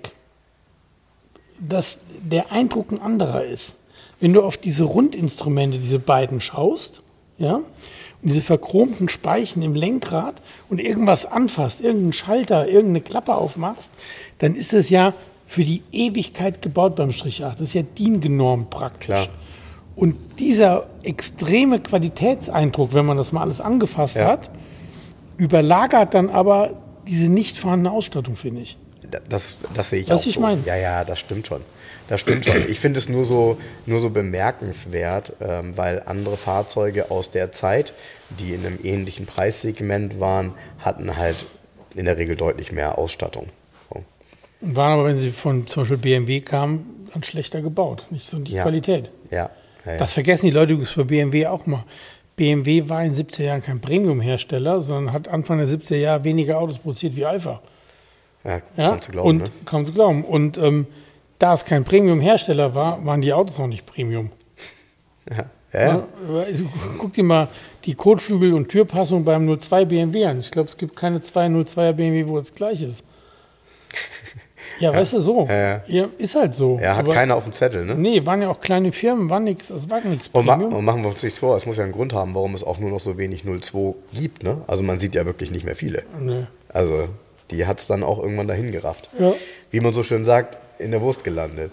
[1.60, 3.76] dass der Eindruck ein anderer ist.
[4.20, 7.02] Wenn du auf diese Rundinstrumente, diese beiden schaust,
[7.38, 7.62] ja,
[8.22, 13.90] und diese verchromten Speichen im Lenkrad und irgendwas anfasst, irgendeinen Schalter, irgendeine Klappe aufmachst,
[14.40, 15.14] dann ist es ja
[15.46, 17.60] für die Ewigkeit gebaut beim Strich 8.
[17.60, 19.06] Das ist ja DIN-genormt praktisch.
[19.08, 19.28] Klar.
[19.96, 24.28] Und dieser extreme Qualitätseindruck, wenn man das mal alles angefasst Ja.
[24.28, 24.50] hat,
[25.38, 26.72] überlagert dann aber
[27.08, 28.78] diese nicht vorhandene Ausstattung, finde ich.
[29.30, 30.42] Das, das sehe ich Was auch ich so.
[30.42, 30.62] meine.
[30.66, 31.62] Ja, ja, das stimmt schon.
[32.08, 32.68] das stimmt schon.
[32.70, 37.94] Ich finde es nur so, nur so bemerkenswert, ähm, weil andere Fahrzeuge aus der Zeit,
[38.40, 41.36] die in einem ähnlichen Preissegment waren, hatten halt
[41.96, 43.48] in der Regel deutlich mehr Ausstattung.
[43.90, 44.04] So.
[44.62, 48.06] Waren aber, wenn sie von zum Beispiel BMW kamen, dann schlechter gebaut.
[48.10, 48.64] Nicht so die Ja.
[48.64, 49.10] Qualität.
[49.32, 49.50] Ja,
[49.86, 49.98] ja, ja.
[49.98, 51.84] Das vergessen die Leute übrigens für BMW auch mal.
[52.36, 56.60] BMW war in den 70er Jahren kein Premium-Hersteller, sondern hat Anfang der 70er Jahre weniger
[56.60, 57.62] Autos produziert wie Alpha.
[58.44, 58.90] Ja, Ja?
[58.90, 59.28] kaum zu glauben.
[59.30, 59.50] Und ne?
[59.66, 60.24] kaum zu glauben.
[60.26, 60.88] Und ähm,
[61.40, 64.32] da es kein Premium-Hersteller war, waren die Autos auch nicht Premium.
[65.30, 65.46] Ja.
[65.74, 66.08] Ja, ja.
[66.46, 66.64] Also,
[66.98, 67.50] guck dir mal
[67.84, 70.40] die Kotflügel und Türpassung beim 02 BMW an.
[70.40, 73.04] Ich glaube, es gibt keine 202er BMW, wo es gleich ist.
[74.80, 75.48] Ja, weißt du, so.
[75.50, 76.08] Ja, ja.
[76.20, 76.78] ist halt so.
[76.80, 77.96] Er hat Aber- keiner auf dem Zettel, ne?
[77.96, 80.76] Nee, waren ja auch kleine Firmen, war nichts, es war nichts Und, ma Premium.
[80.76, 82.78] und machen wir uns nichts vor, es muss ja einen Grund haben, warum es auch
[82.78, 84.44] nur noch so wenig 02 gibt.
[84.44, 84.62] Ne?
[84.68, 86.04] Also man sieht ja wirklich nicht mehr viele.
[86.20, 86.44] Nee.
[86.70, 87.08] Also
[87.52, 89.10] die hat es dann auch irgendwann dahin gerafft.
[89.20, 89.34] Ja.
[89.72, 91.72] Wie man so schön sagt, in der Wurst gelandet.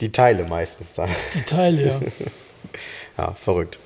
[0.00, 1.10] Die Teile meistens dann.
[1.34, 2.00] Die Teile, ja.
[3.18, 3.80] Ja, verrückt.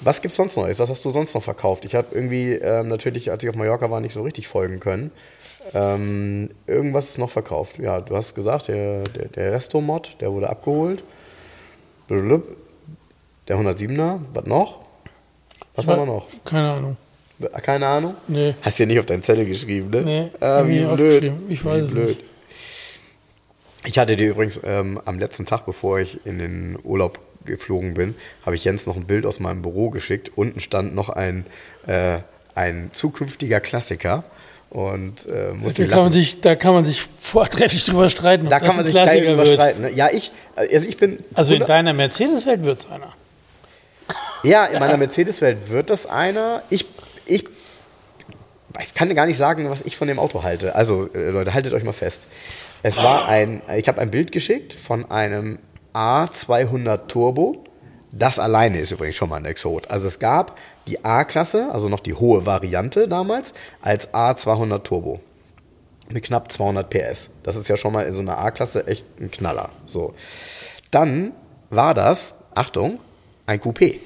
[0.00, 0.78] Was gibt's sonst Neues?
[0.78, 1.84] Was hast du sonst noch verkauft?
[1.84, 5.10] Ich habe irgendwie ähm, natürlich, als ich auf Mallorca war, nicht so richtig folgen können.
[5.74, 7.78] Ähm, irgendwas ist noch verkauft.
[7.78, 11.02] Ja, du hast gesagt, der, der, der Resto-Mod, der wurde abgeholt.
[12.08, 12.56] Blub.
[13.48, 14.80] Der 107er, was noch?
[15.74, 16.26] Was haben wir noch?
[16.44, 16.96] Keine Ahnung.
[17.62, 18.14] Keine Ahnung?
[18.28, 18.54] Nee.
[18.62, 20.02] Hast du ja nicht auf deinen Zettel geschrieben, ne?
[20.02, 21.32] Nee, ah, wie blöd.
[21.48, 22.08] Ich weiß Wie es blöd.
[22.08, 22.20] nicht.
[23.86, 28.14] Ich hatte dir übrigens ähm, am letzten Tag, bevor ich in den Urlaub geflogen bin,
[28.44, 30.32] habe ich Jens noch ein Bild aus meinem Büro geschickt.
[30.36, 31.46] Unten stand noch ein,
[31.86, 32.18] äh,
[32.54, 34.24] ein zukünftiger Klassiker.
[34.68, 38.48] Und äh, Da kann, man sich, da kann man sich vortrefflich drüber streiten.
[38.48, 39.54] Da kann man sich Klassiker drüber wird.
[39.54, 39.80] streiten.
[39.82, 39.92] Ne?
[39.94, 41.18] Ja, ich, also ich bin.
[41.34, 43.12] Also in 100 deiner Mercedes-Welt wird es einer.
[44.42, 46.62] Ja, in meiner Mercedes-Welt wird das einer.
[46.70, 46.86] Ich,
[47.30, 47.44] ich,
[48.80, 50.74] ich kann gar nicht sagen, was ich von dem Auto halte.
[50.74, 52.26] Also, äh, Leute, haltet euch mal fest.
[52.82, 55.58] Es war ein, ich habe ein Bild geschickt von einem
[55.94, 57.64] A200 Turbo.
[58.12, 59.90] Das alleine ist übrigens schon mal ein Exot.
[59.90, 60.56] Also es gab
[60.86, 63.52] die A-Klasse, also noch die hohe Variante damals,
[63.82, 65.20] als A200 Turbo.
[66.08, 67.28] Mit knapp 200 PS.
[67.42, 69.68] Das ist ja schon mal in so einer A-Klasse echt ein Knaller.
[69.86, 70.14] So.
[70.90, 71.32] Dann
[71.68, 72.98] war das, Achtung,
[73.46, 73.98] ein Coupé.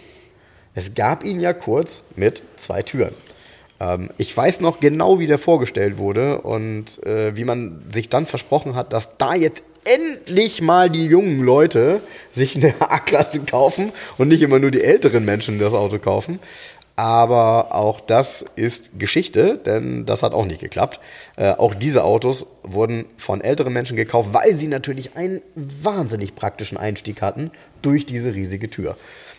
[0.75, 3.15] Es gab ihn ja kurz mit zwei Türen.
[3.81, 8.27] Ähm, ich weiß noch genau, wie der vorgestellt wurde und äh, wie man sich dann
[8.27, 12.01] versprochen hat, dass da jetzt endlich mal die jungen Leute
[12.33, 16.41] sich eine A-Klasse kaufen und nicht immer nur die älteren Menschen das Auto kaufen.
[16.97, 21.01] Aber auch das ist Geschichte, denn das hat auch nicht geklappt.
[21.37, 26.79] Äh, auch diese Autos wurden von älteren Menschen gekauft, weil sie natürlich einen wahnsinnig praktischen
[26.79, 27.51] Einstieg hatten
[27.83, 28.97] durch diese riesige Tür.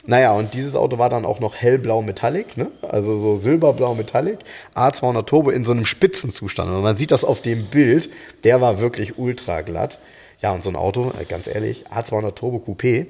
[0.07, 2.71] Naja, und dieses Auto war dann auch noch hellblau Metallic, ne?
[2.81, 4.39] also so silberblau Metallic,
[4.75, 6.69] A200 Turbo in so einem Spitzenzustand.
[6.69, 8.09] Und man sieht das auf dem Bild,
[8.43, 9.97] der war wirklich ultra glatt.
[10.41, 13.07] Ja, und so ein Auto, äh, ganz ehrlich, A200 Turbo Coupé,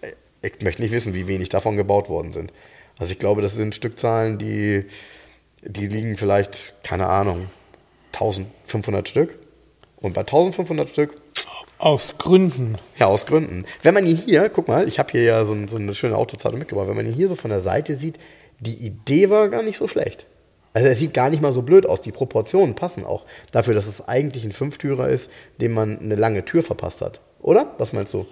[0.00, 2.52] äh, ich möchte nicht wissen, wie wenig davon gebaut worden sind.
[2.98, 4.86] Also ich glaube, das sind Stückzahlen, die,
[5.62, 7.48] die liegen vielleicht, keine Ahnung,
[8.14, 9.38] 1500 Stück.
[9.96, 11.20] Und bei 1500 Stück
[11.78, 12.76] Aus Gründen.
[12.98, 13.64] ja, aus Gründen.
[13.82, 16.16] Wenn man ihn hier, guck mal, ich habe hier ja so, ein, so eine schöne
[16.16, 18.18] Autozeitung mitgebracht, wenn man ihn hier so von der Seite sieht,
[18.58, 20.26] die Idee war gar nicht so schlecht.
[20.74, 22.00] Also er sieht gar nicht mal so blöd aus.
[22.02, 26.44] Die Proportionen passen auch dafür, dass es eigentlich ein Fünftürer ist, dem man eine lange
[26.44, 27.20] Tür verpasst hat.
[27.40, 27.72] Oder?
[27.78, 28.26] Was meinst du?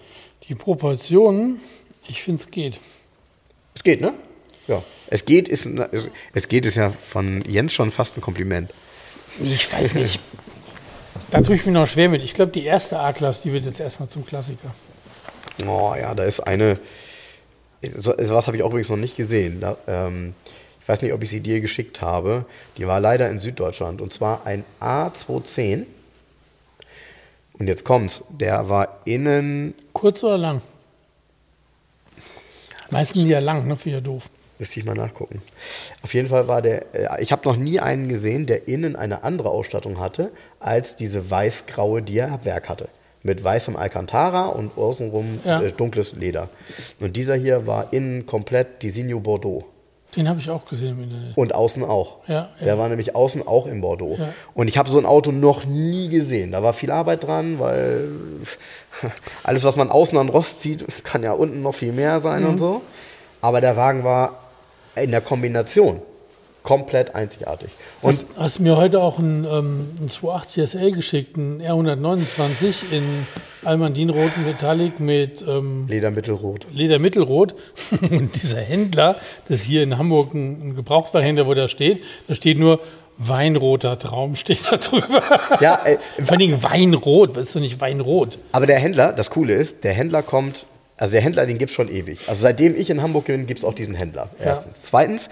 [0.49, 1.61] Die Proportionen,
[2.09, 2.79] ich finde es geht.
[3.75, 4.13] Es geht, ne?
[4.67, 4.83] Ja.
[5.07, 5.87] Es geht ist, ein-
[6.35, 8.73] es geht ist ja von Jens schon fast ein Kompliment.
[9.41, 10.21] Ich weiß nicht.
[11.31, 12.23] Da tue ich mir noch schwer mit.
[12.23, 14.75] Ich glaube, die erste A-Klasse, die wird jetzt erstmal zum Klassiker.
[15.67, 16.79] Oh ja, da ist eine.
[17.83, 19.61] So, was habe ich auch übrigens noch nicht gesehen.
[19.61, 20.35] Da, ähm,
[20.81, 22.47] ich weiß nicht, ob ich sie dir geschickt habe.
[22.77, 24.01] Die war leider in Süddeutschland.
[24.01, 25.85] Und zwar ein A210.
[27.59, 28.25] Und jetzt kommt's.
[28.29, 29.75] Der war innen.
[29.93, 30.63] Kurz oder lang?
[32.91, 33.77] Meistens ja lang, ne?
[33.77, 34.29] Für ja doof.
[34.59, 35.43] Müsste ich mal nachgucken.
[36.03, 36.95] Auf jeden Fall war der.
[36.95, 40.31] Äh, ich habe noch nie einen gesehen, der innen eine andere Ausstattung hatte,
[40.61, 42.89] als diese weiß-graue, die er ab Werk hatte.
[43.23, 45.61] Mit weißem Alcantara und außenrum Ja.
[45.61, 46.49] äh, dunkles Leder.
[47.01, 49.65] Und dieser hier war innen komplett Disigno Bordeaux.
[50.15, 51.37] Den habe ich auch gesehen im Internet.
[51.37, 52.19] Und außen auch.
[52.29, 52.79] Ja, Der ja.
[52.79, 54.17] war nämlich außen auch in Bordeaux.
[54.19, 54.33] Ja.
[54.55, 56.53] Und ich habe so ein Auto noch nie gesehen.
[56.53, 58.05] Da war viel Arbeit dran, weil
[59.43, 62.49] alles, was man außen an Rost sieht, kann ja unten noch viel mehr sein Mhm.
[62.49, 62.83] und so.
[63.43, 64.41] Aber der Wagen war
[64.97, 66.01] in der Kombination
[66.63, 67.71] komplett einzigartig.
[68.03, 73.05] Und Hast, hast mir heute auch einen, ähm, einen 280 SL geschickt, einen R129 in
[73.65, 76.67] Almandinroten Metallic mit ähm, Leder mittelrot.
[76.73, 77.55] Leder Mittelrot.
[78.11, 79.15] Und dieser Händler,
[79.49, 82.81] das ist hier in Hamburg ein, ein Gebrauchtwagenhändler, wo der steht, da steht nur
[83.19, 85.23] Weinroter Traum steht da drüber.
[85.61, 88.39] Ja, äh, Vor allen Dingen Weinrot, ist doch nicht Weinrot?
[88.53, 90.67] aber der Händler, das Coole ist, der Händler kommt,
[90.97, 92.21] also der Händler, den gibt es schon ewig.
[92.29, 94.29] Also seitdem ich in Hamburg bin, gibt es auch diesen Händler.
[94.43, 94.83] Erstens.
[94.83, 95.29] Zweitens,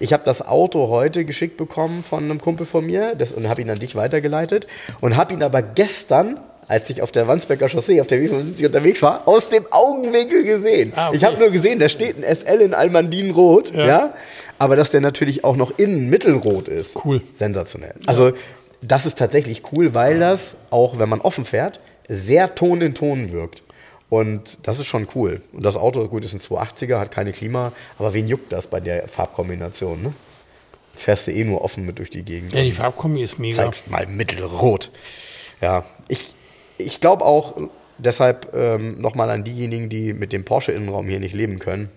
[0.00, 3.62] ich habe das Auto heute geschickt bekommen von einem Kumpel von mir das, und habe
[3.62, 4.66] ihn an dich weitergeleitet
[5.00, 9.02] und habe ihn aber gestern, als ich auf der Wandsbecker Chaussee auf der W75 unterwegs
[9.02, 10.94] war, aus dem Augenwinkel gesehen.
[10.96, 11.18] Ah, okay.
[11.18, 14.14] Ich habe nur gesehen, da steht ein SL in Almandinrot, ja.
[14.58, 16.96] aber dass der natürlich auch noch innen mittelrot ist.
[17.04, 17.22] Cool.
[17.34, 17.94] Sensationell.
[18.06, 18.32] Also
[18.82, 21.78] das ist tatsächlich cool, weil das, auch wenn man offen fährt,
[22.08, 23.62] sehr Ton in Ton wirkt.
[24.10, 25.42] Und das ist schon cool.
[25.52, 28.80] Und das Auto, gut, ist ein 280er, hat keine Klima, aber wen juckt das bei
[28.80, 30.02] der Farbkombination?
[30.02, 30.14] Ne?
[30.94, 32.52] Fährst du eh nur offen mit durch die Gegend.
[32.52, 33.56] Ja, die Farbkombi ist mega.
[33.56, 34.90] Zeigst mal mittelrot.
[35.60, 36.34] Ja, ich,
[36.78, 37.56] ich glaube auch,
[37.98, 41.88] deshalb ähm, nochmal an diejenigen, die mit dem Porsche-Innenraum hier nicht leben können.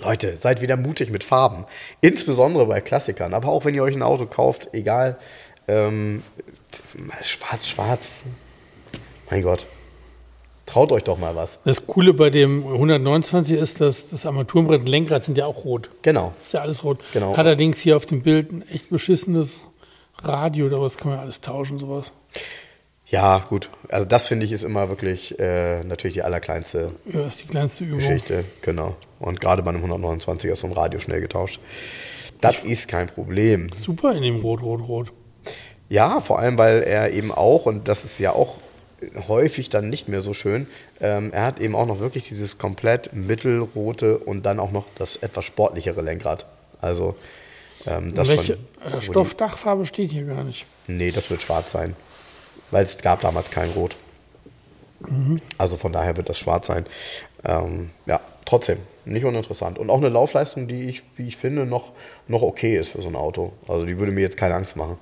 [0.00, 1.64] Leute, seid wieder mutig mit Farben.
[2.00, 3.34] Insbesondere bei Klassikern.
[3.34, 5.18] Aber auch wenn ihr euch ein Auto kauft, egal.
[5.68, 6.22] Ähm,
[7.22, 8.20] schwarz, schwarz.
[9.30, 9.66] Mein Gott.
[10.70, 11.58] Traut euch doch mal was.
[11.64, 15.90] Das Coole bei dem 129 ist, dass das Armaturenbrett und Lenkrad sind ja auch rot.
[16.02, 16.32] Genau.
[16.44, 17.00] Ist ja alles rot.
[17.12, 17.32] Genau.
[17.36, 19.62] Hat allerdings hier auf dem Bild ein echt beschissenes
[20.22, 22.12] Radio, oder was kann man alles tauschen, sowas.
[23.06, 23.68] Ja, gut.
[23.88, 27.84] Also das finde ich ist immer wirklich äh, natürlich die allerkleinste Ja, ist die kleinste
[27.84, 27.98] Übung.
[27.98, 28.44] Geschichte.
[28.62, 28.94] Genau.
[29.18, 31.58] Und gerade bei einem 129er ist so ein Radio schnell getauscht.
[32.40, 33.72] Das ist kein Problem.
[33.72, 35.12] Super in dem Rot, Rot, Rot.
[35.88, 38.58] Ja, vor allem, weil er eben auch, und das ist ja auch
[39.28, 40.66] häufig dann nicht mehr so schön,
[41.00, 45.16] ähm, er hat eben auch noch wirklich dieses komplett mittelrote und dann auch noch das
[45.16, 46.46] etwas sportlichere Lenkrad.
[46.80, 47.16] Also
[47.86, 48.92] ähm, das Welche schon.
[48.92, 50.66] äh, Stoffdachfarbe steht hier gar nicht.
[50.86, 51.96] Nee, das wird schwarz sein.
[52.70, 53.96] Weil es gab damals kein Rot.
[55.58, 56.86] Also von daher wird das schwarz sein.
[57.44, 59.78] Ähm, ja, trotzdem, nicht uninteressant.
[59.78, 61.92] Und auch eine Laufleistung, die ich, wie ich finde, noch,
[62.28, 63.52] noch okay ist für so ein Auto.
[63.66, 64.98] Also die würde mir jetzt keine Angst machen.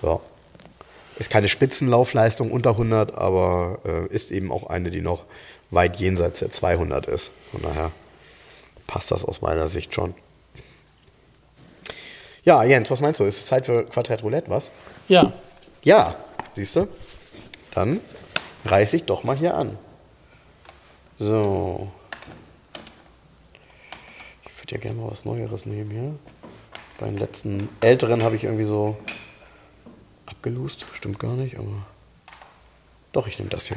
[0.00, 0.20] So.
[1.18, 5.24] Ist keine Spitzenlaufleistung unter 100, aber äh, ist eben auch eine, die noch
[5.70, 7.30] weit jenseits der 200 ist.
[7.52, 7.90] Von daher
[8.86, 10.14] passt das aus meiner Sicht schon.
[12.44, 13.24] Ja, Jens, was meinst du?
[13.24, 14.70] Ist es Zeit für Quartett Roulette, was?
[15.08, 15.32] Ja,
[15.82, 16.14] Ja,
[16.54, 16.86] siehst du?
[17.72, 18.00] Dann
[18.64, 19.78] reiße ich doch mal hier an.
[21.18, 21.88] So.
[24.44, 26.14] Ich würde ja gerne mal was Neueres nehmen hier.
[26.98, 28.96] Bei den letzten älteren habe ich irgendwie so
[30.26, 30.86] abgelust.
[30.92, 31.86] Stimmt gar nicht, aber.
[33.12, 33.76] Doch, ich nehme das hier.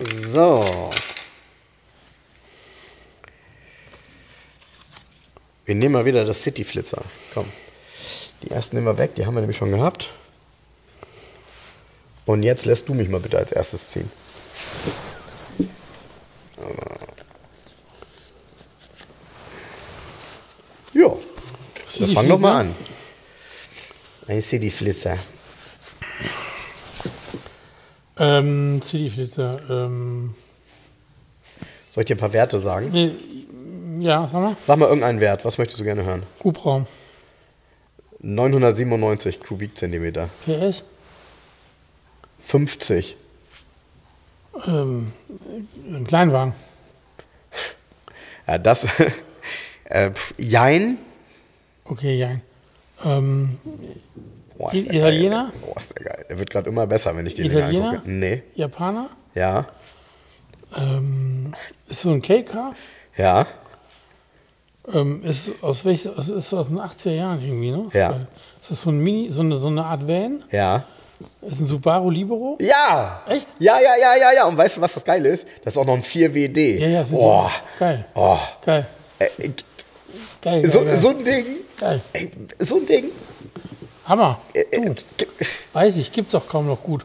[0.00, 0.90] So.
[5.64, 7.02] Wir nehmen mal wieder das City Flitzer.
[7.34, 7.46] Komm.
[8.42, 10.08] Die ersten nehmen wir weg, die haben wir nämlich schon gehabt.
[12.24, 14.10] Und jetzt lässt du mich mal bitte als erstes ziehen.
[20.92, 21.16] Ja,
[21.98, 22.74] dann fang doch mal Flitzer?
[24.26, 24.34] An.
[24.34, 25.18] Ein City Flitzer.
[28.18, 29.60] ähm, Cityflitzer.
[29.68, 30.34] Ähm,
[31.90, 32.90] Soll ich dir ein paar Werte sagen?
[32.92, 33.10] nee,
[34.04, 34.56] ja, sag mal.
[34.62, 36.22] Sag mal irgendeinen Wert, was möchtest du gerne hören?
[36.44, 36.86] Hubraum.
[38.20, 40.28] 997 Kubikzentimeter.
[40.44, 40.84] PS.
[42.40, 43.16] 50.
[44.66, 45.12] Ähm,
[45.90, 46.52] ein Kleinwagen.
[48.46, 48.86] Ja, das.
[49.84, 50.98] äh, pf, Jein.
[51.84, 52.36] Okay, ja.
[53.04, 53.58] Ähm,
[54.58, 55.50] Boah, ist der Italiener?
[55.52, 55.60] Geil.
[55.66, 56.26] Boah, ist der geil.
[56.28, 57.90] Der wird gerade immer besser, wenn ich den Italiener?
[57.90, 58.10] angucke.
[58.10, 58.42] Nee.
[58.54, 59.08] Japaner.
[59.34, 59.66] Ja.
[60.76, 61.54] Ähm,
[61.88, 62.74] ist so ein KK.
[63.16, 63.46] Ja.
[64.92, 67.84] Ähm, ist aus welch, aus- ist aus den 80er Jahren irgendwie, ne?
[67.88, 68.10] Ist Ja.
[68.10, 68.26] geil.
[68.60, 70.44] Ist das so ein Mini, so eine, so eine Art Van?
[70.50, 70.84] Ja.
[71.42, 72.56] Ist ein Subaru Libero?
[72.60, 73.22] Ja!
[73.28, 73.48] Echt?
[73.58, 74.46] Ja, ja, ja, ja, ja.
[74.46, 75.46] Und weißt du, was das Geile ist?
[75.64, 76.78] Das ist auch noch ein 4WD.
[76.80, 77.48] Ja, ja, sind oh.
[77.78, 78.06] Geil.
[78.14, 78.38] oh.
[78.64, 78.86] Geil.
[79.18, 79.52] Äh, Geil.
[80.40, 80.96] geil, so, geil.
[80.96, 81.44] so ein Ding.
[81.80, 82.00] Geil.
[82.12, 83.04] Ey, so ein Ding.
[84.06, 84.40] Hammer.
[84.54, 85.24] Äh, äh, Du,
[85.72, 87.04] weiß ich, gibt's auch kaum noch gut.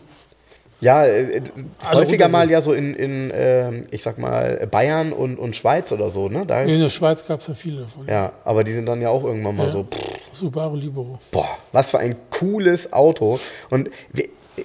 [0.82, 1.42] Ja, äh,
[1.84, 5.92] Alle häufiger mal ja so in, in ähm, ich sag mal, Bayern und, und Schweiz
[5.92, 6.46] oder so, ne?
[6.46, 8.06] Da ist, In der Schweiz gab's ja viele davon.
[8.08, 9.72] ja, aber die sind dann ja auch irgendwann mal Ja.
[9.74, 10.00] so, pff,
[10.34, 11.18] Subaru Libero.
[11.32, 13.40] boah, was für ein cooles Auto.
[13.70, 13.90] Und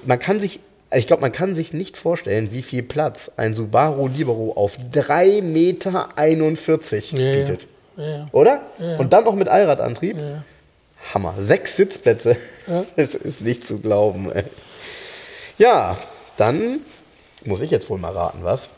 [0.04, 0.58] man kann sich,
[0.92, 5.42] ich glaube, man kann sich nicht vorstellen, wie viel Platz ein Subaru Libero auf 3,41
[5.42, 6.06] Meter
[7.12, 7.62] Ja, bietet.
[7.62, 7.68] Ja,
[8.00, 8.28] ja.
[8.32, 8.60] Oder?
[8.78, 8.96] Ja.
[8.98, 10.16] Und dann noch mit Allradantrieb.
[10.18, 10.42] ja.
[11.14, 11.34] Hammer.
[11.38, 12.36] Sechs Sitzplätze.
[12.96, 14.30] Das ist nicht zu glauben.
[14.30, 14.44] Ey.
[15.58, 15.96] Ja,
[16.36, 16.80] dann
[17.44, 18.68] muss ich jetzt wohl mal raten, was?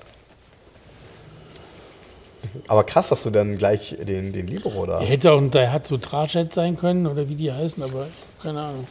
[2.69, 5.01] Aber krass, dass du dann gleich den, den Libero da.
[5.01, 8.07] Er hätte auch ein Daihatsu Trajet sein können oder wie die heißen, aber
[8.43, 8.87] keine Ahnung.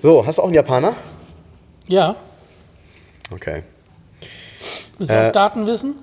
[0.00, 0.96] So, hast du auch einen Japaner?
[1.88, 2.16] Ja,
[3.32, 3.62] Okay.
[4.98, 5.94] willst du Äh, auch Daten wissen?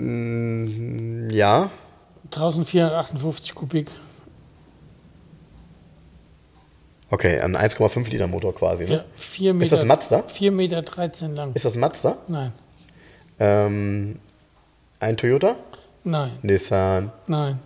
[0.00, 1.70] Mm, ja.
[2.30, 3.90] 1458 Kubik.
[7.10, 8.84] Okay, ein 1,5 Liter Motor quasi.
[8.84, 8.90] Ne?
[8.94, 10.22] Ja, 4 Meter, Ist das Mazda?
[10.28, 11.52] 4 Meter 13 lang.
[11.54, 12.18] Ist das ein Mazda?
[12.28, 12.52] Nein,
[13.40, 14.20] Ähm,
[15.00, 15.56] ein Toyota?
[16.04, 17.10] nein, Nissan?
[17.26, 17.58] nein,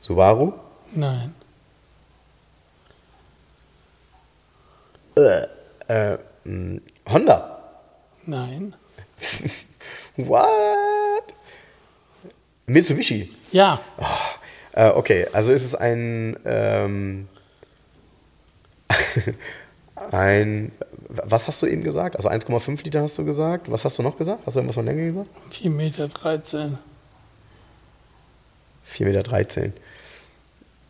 [0.00, 0.52] Subaru?
[0.92, 1.34] nein.
[5.88, 7.58] Äh, mh, Honda?
[8.26, 8.74] Nein.
[10.16, 11.24] What?
[12.66, 13.32] Mitsubishi?
[13.52, 13.80] Ja,
[14.72, 17.28] Äh, okay, also ist es ein, ähm,
[20.10, 20.72] ein,
[21.08, 22.16] was hast du eben gesagt?
[22.16, 23.70] Also 1,5 Liter hast du gesagt.
[23.70, 24.42] Was hast du noch gesagt?
[24.44, 25.28] Hast du irgendwas von Länge gesagt?
[25.50, 26.76] 4 Meter 13.
[28.86, 29.72] 4,13 Meter.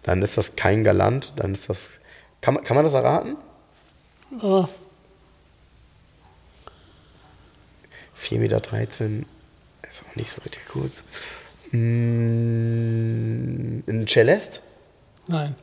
[0.02, 1.98] Dann ist das kein Galant, dann ist das,
[2.40, 3.36] kann man, kann man das erraten?
[4.42, 4.64] Äh,
[8.18, 8.60] 4,13 Meter
[9.88, 10.92] ist auch nicht so richtig gut.
[12.46, 14.60] Mm, ein Celeste?
[15.28, 15.54] nein,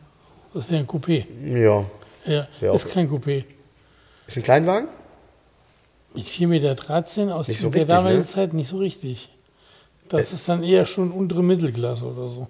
[0.54, 1.26] das wäre ein Coupé.
[1.45, 1.86] Ja.
[2.26, 3.43] Ja, Ja, ist kein Coupé.
[4.28, 4.88] Ist ein Kleinwagen?
[6.14, 8.28] Mit 4,13 Meter 13 aus so der richtig, damaligen ne?
[8.28, 9.30] Zeit nicht so richtig.
[10.10, 12.47] Das ist dann eher schon untere Mittelklasse oder so.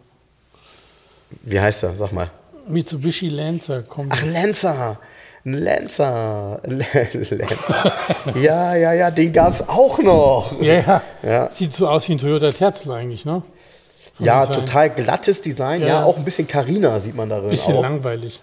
[1.44, 1.96] Wie heißt er?
[1.96, 2.30] Sag mal.
[2.68, 4.12] Mitsubishi Lancer kommt.
[4.14, 5.00] Ach, Lancer.
[5.46, 6.62] Ein Lancer.
[6.66, 7.94] Lancer.
[8.42, 10.62] ja, ja, ja, den gab es auch noch.
[10.62, 11.50] ja, ja, Ja.
[11.52, 13.42] Sieht so aus wie ein Toyota Terzel eigentlich, ne?
[14.16, 14.66] Vom Ja, Design.
[14.66, 15.82] total glattes Design.
[15.82, 16.04] Ja, Ja.
[16.06, 17.50] auch ein bisschen Carina sieht man darin.
[17.50, 17.82] Bisschen auch.
[17.82, 18.42] langweilig.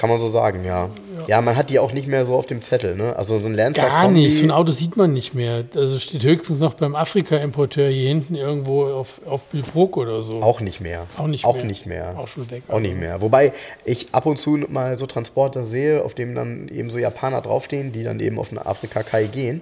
[0.00, 0.88] Kann man so sagen, ja.
[1.26, 1.42] ja.
[1.42, 2.96] man hat die auch nicht mehr so auf dem Zettel.
[2.96, 3.14] Ne?
[3.16, 4.38] Also so ein Lancer Gar Kombi, nicht.
[4.38, 5.64] So ein Auto sieht man nicht mehr.
[5.76, 10.40] Also steht höchstens noch beim Afrika-Importeur hier hinten irgendwo auf, auf Bilbrook oder so.
[10.42, 11.06] Auch nicht mehr.
[11.18, 11.64] Auch nicht auch mehr.
[11.66, 12.14] Nicht mehr.
[12.16, 12.86] Auch schon weg, Auch also.
[12.86, 13.20] nicht mehr.
[13.20, 13.52] Wobei
[13.84, 17.92] ich ab und zu mal so Transporter sehe, auf dem dann eben so Japaner draufstehen,
[17.92, 19.60] die dann eben auf eine Afrika-Kai gehen,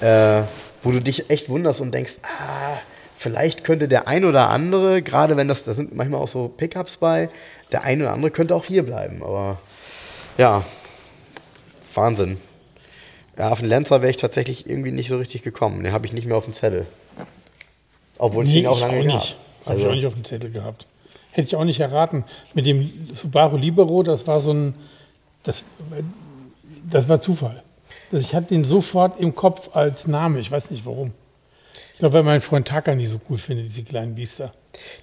[0.00, 0.40] äh,
[0.82, 2.78] wo du dich echt wunderst und denkst, ah,
[3.14, 6.96] vielleicht könnte der ein oder andere, gerade wenn das, da sind manchmal auch so Pickups
[6.96, 7.28] bei,
[7.72, 9.22] der ein oder andere könnte auch hier bleiben.
[9.22, 9.58] Aber
[10.38, 10.64] ja,
[11.94, 12.38] Wahnsinn.
[13.38, 15.82] Ja, auf den Lancer wäre ich tatsächlich irgendwie nicht so richtig gekommen.
[15.84, 16.86] Den habe ich nicht mehr auf dem Zettel.
[18.18, 19.36] Obwohl ich Nee, ihn auch ich lange auch nicht.
[19.66, 20.86] Habe ich Also- auch nicht auf dem Zettel gehabt.
[21.32, 22.24] Hätte ich auch nicht erraten.
[22.54, 24.74] Mit dem Subaru Libero, das war so ein,
[25.42, 25.64] das,
[26.90, 27.62] das war Zufall.
[28.10, 30.38] Also ich hatte den sofort im Kopf als Name.
[30.40, 31.12] Ich weiß nicht warum.
[31.92, 34.54] Ich glaube, weil mein Freund Taka nicht so cool findet, diese kleinen Biester.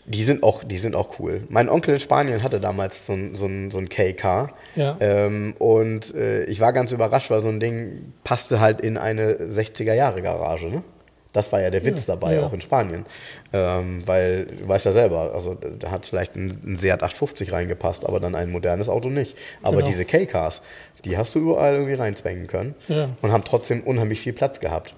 [0.06, 1.44] Die sind auch, die sind auch cool.
[1.50, 4.50] Mein Onkel in Spanien hatte damals so ein, so ein, so ein KK.
[4.76, 4.98] Ja.
[5.00, 9.34] Ähm, und äh, ich war ganz überrascht, weil so ein Ding passte halt in eine
[9.36, 10.68] 60er-Jahre-Garage.
[10.68, 10.84] Ne?
[11.32, 12.44] Das war ja der Witz Ja, dabei, ja.
[12.46, 13.06] auch in Spanien.
[13.52, 18.06] Ähm, weil, du weißt ja selber, also da hat vielleicht ein, ein Seat 850 reingepasst,
[18.06, 19.36] aber dann ein modernes Auto nicht.
[19.64, 19.88] Aber Genau.
[19.88, 20.62] diese KKs,
[21.06, 23.10] die hast du überall irgendwie reinzwängen können Ja.
[23.22, 24.94] und haben trotzdem unheimlich viel Platz gehabt.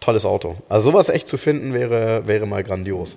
[0.00, 0.54] Tolles Auto.
[0.68, 3.16] Also sowas echt zu finden wäre, wäre mal grandios.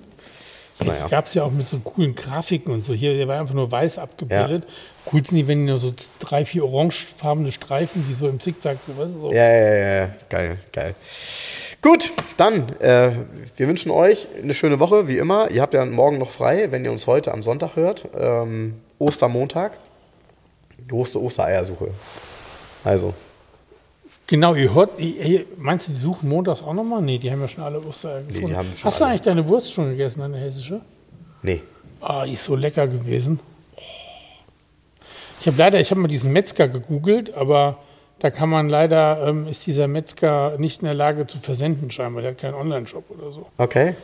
[0.85, 1.07] Naja.
[1.07, 2.93] Gab es ja auch mit so coolen Grafiken und so.
[2.93, 4.63] Hier, der war einfach nur weiß abgebildet.
[5.11, 8.77] Cool sind die, wenn die nur so drei, vier orangefarbene Streifen, die so im Zickzack
[8.85, 9.31] so, weißt du, so.
[9.31, 10.95] Ja, ja, ja, ja, geil, geil.
[11.81, 13.11] Gut, dann, äh,
[13.57, 15.49] wir wünschen euch eine schöne Woche, wie immer.
[15.49, 18.07] Ihr habt ja morgen noch frei, wenn ihr uns heute am Sonntag hört.
[18.17, 19.77] Ähm, Ostermontag.
[20.87, 21.91] Große Ostereiersuche.
[22.83, 23.13] Also,
[24.29, 27.01] Genau, ihr hört, ihr- meinst du, die suchen montags auch nochmal?
[27.01, 28.55] Nee, die haben ja schon alle Ostereier die gefunden.
[28.55, 29.11] haben schon Hast du alle.
[29.13, 30.81] eigentlich deine Wurst schon gegessen, deine hessische?
[31.41, 31.61] nee.
[32.01, 33.41] Ah, die ist so lecker gewesen.
[35.41, 37.77] Ich habe leider, ich habe mal diesen Metzger gegoogelt, aber
[38.19, 42.21] da kann man leider, ähm, ist dieser Metzger nicht in der Lage zu versenden scheinbar.
[42.21, 43.47] Der hat keinen Online-Shop oder so.
[43.57, 43.95] Okay.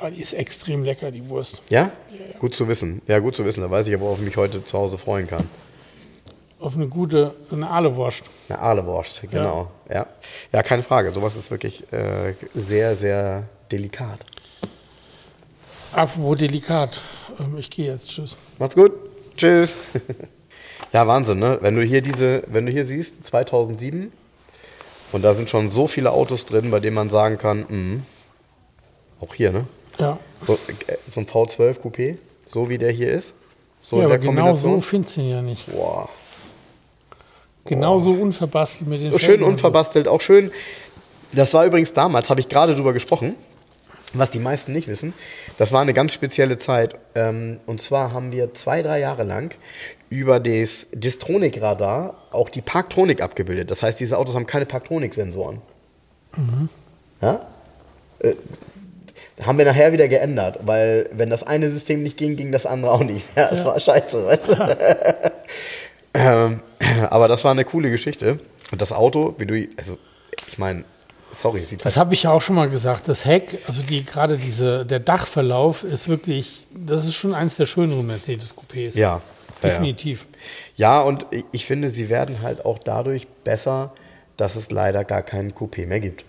[0.00, 1.60] Ah, die ist extrem lecker, die Wurst.
[1.68, 1.90] Ja?
[2.38, 3.02] Gut zu wissen.
[3.06, 3.60] Ja, gut zu wissen.
[3.60, 5.44] Da weiß ich aber, worauf ich mich heute zu Hause freuen kann.
[6.62, 8.22] Auf eine gute, eine Ahlewurst.
[8.48, 9.68] Eine Ahlewurst, genau.
[9.92, 10.06] Ja.
[10.52, 11.10] ja, keine Frage.
[11.10, 14.20] Sowas ist wirklich äh, sehr, sehr delikat.
[15.92, 17.00] Apropos delikat.
[17.40, 18.08] Ähm, ich gehe jetzt.
[18.08, 18.36] Tschüss.
[18.60, 18.92] Macht's gut.
[19.36, 19.76] Tschüss.
[20.92, 21.58] ja, Wahnsinn, ne?
[21.62, 24.12] Wenn du hier diese, wenn du hier siehst, 2007
[25.10, 28.02] und da sind schon so viele Autos drin, bei denen man sagen kann, mh,
[29.20, 29.66] auch hier, ne?
[29.98, 30.16] Ja.
[30.40, 30.54] So,
[30.86, 33.34] äh, so ein V12 Coupé, so wie der hier ist.
[33.82, 35.66] So ja, in aber genau so findest du ihn ja nicht.
[35.66, 36.08] Boah.
[37.64, 40.50] Genau so unverbastelt mit den So schön unverbastelt, auch schön.
[41.32, 43.36] Das war übrigens damals, habe ich gerade drüber gesprochen,
[44.12, 45.14] was die meisten nicht wissen.
[45.58, 46.96] Das war eine ganz spezielle Zeit.
[47.14, 49.54] Ähm, und zwar haben wir zwei, drei Jahre lang
[50.10, 53.70] über das Distronic-Radar auch die Parktronik abgebildet.
[53.70, 55.62] Das heißt, diese Autos haben keine Parktronik-Sensoren.
[57.20, 57.46] Ja?
[58.18, 58.34] Äh,
[59.40, 62.92] haben wir nachher wieder geändert, weil wenn das eine System nicht ging, ging das andere
[62.92, 63.48] auch nicht mehr.
[63.48, 65.32] Das war scheiße, weißt du?
[66.14, 66.60] ähm,
[67.10, 68.40] aber das war eine coole Geschichte.
[68.70, 69.98] Und das Auto, wie du, also
[70.48, 70.84] ich meine,
[71.30, 73.08] sorry, sieht Das habe ich ja auch schon mal gesagt.
[73.08, 77.66] Das Heck, also die gerade diese, der Dachverlauf ist wirklich, das ist schon eins der
[77.66, 78.96] schöneren Mercedes-Coupés.
[78.98, 79.20] Ja, ja,
[79.62, 79.68] ja.
[79.68, 80.26] Definitiv.
[80.76, 83.92] Ja, und ich- ich finde, sie werden halt auch dadurch besser,
[84.36, 86.24] dass es leider gar keinen Coupé mehr gibt.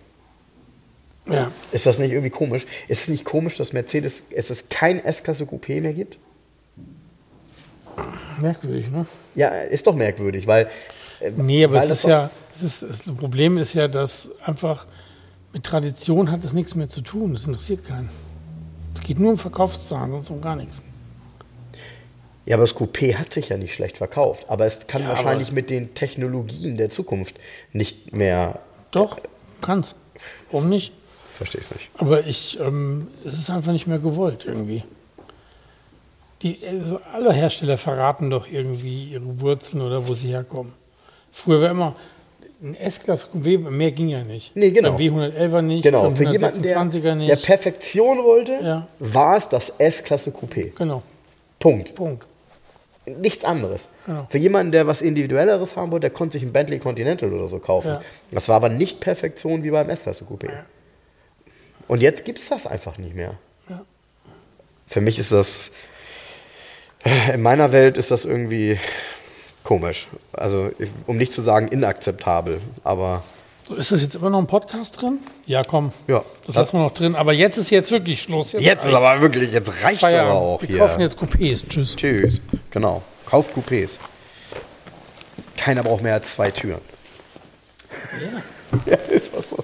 [1.26, 1.50] Ja.
[1.72, 2.66] Ist das nicht irgendwie komisch?
[2.90, 6.18] Ist es nicht komisch, dass Mercedes, es ist kein S-Klasse Coupé mehr gibt?
[8.42, 9.06] Merkwürdig, ne?
[9.36, 10.70] Ja, ist doch merkwürdig, weil.
[11.20, 14.30] äh, Nee, aber weil es das ist ja, es ist, das Problem ist ja, dass
[14.44, 14.86] einfach
[15.54, 17.34] mit Tradition hat es nichts mehr zu tun.
[17.34, 18.10] Das interessiert keinen.
[18.96, 20.82] Es geht nur um Verkaufszahlen, sonst um gar nichts.
[22.46, 24.46] Ja, aber das Coupé hat sich ja nicht schlecht verkauft.
[24.50, 27.36] Aber es kann Ja, wahrscheinlich mit den Technologien der Zukunft
[27.72, 28.60] nicht mehr.
[28.92, 29.20] Doch,
[29.62, 29.96] kann's.
[30.52, 30.92] Warum nicht?
[31.34, 31.90] Verstehe es nicht.
[31.98, 34.84] Aber ich, ähm, es ist einfach nicht mehr gewollt irgendwie.
[36.44, 40.74] Die, also alle Hersteller verraten doch irgendwie ihre Wurzeln oder wo sie herkommen.
[41.32, 41.96] Früher war immer
[42.62, 44.56] ein S-Klasse Coupé, mehr ging ja nicht.
[44.56, 44.91] Nee, genau.
[44.94, 47.30] Beim W111er nicht, Genau, beim für jemanden, der, 126er nicht.
[47.32, 48.88] der Perfektion wollte, Ja.
[49.00, 50.72] war es das S-Klasse Coupé.
[50.76, 51.02] genau,
[51.60, 51.96] Punkt.
[51.96, 52.26] Punkt.
[53.06, 53.89] Nichts anderes.
[54.06, 54.28] Genau.
[54.30, 57.60] Für jemanden, der was Individuelleres haben wollte, der konnte sich ein Bentley Continental oder so
[57.60, 57.88] kaufen.
[57.89, 58.02] Ja.
[58.32, 60.50] Das war aber nicht Perfektion wie beim S-Klasse Coupé.
[60.50, 60.66] Ja.
[61.89, 63.36] Und jetzt gibt es das einfach nicht mehr.
[64.88, 65.72] Für mich ist das,
[67.34, 68.80] in meiner Welt ist das irgendwie
[69.64, 70.08] komisch.
[70.34, 70.72] Also,
[71.08, 73.24] um nicht zu sagen inakzeptabel, aber
[73.68, 75.20] So, ist das jetzt immer noch ein Podcast drin?
[75.45, 75.91] Ja, komm.
[76.08, 76.24] Ja.
[76.47, 77.16] Das lassen wir noch drin.
[77.16, 78.51] Aber jetzt ist jetzt wirklich Schluss.
[78.54, 80.78] jetzt ist aber wirklich, jetzt reicht es aber auch Wir hier.
[80.80, 81.64] kaufen jetzt Coupés.
[81.68, 81.95] Tschüss.
[81.95, 82.41] Tschüss.
[82.72, 83.01] Genau.
[83.26, 83.99] Kauft Coupés.
[85.58, 86.82] Keiner braucht mehr als zwei Türen.
[88.86, 89.64] Ja, ist das so.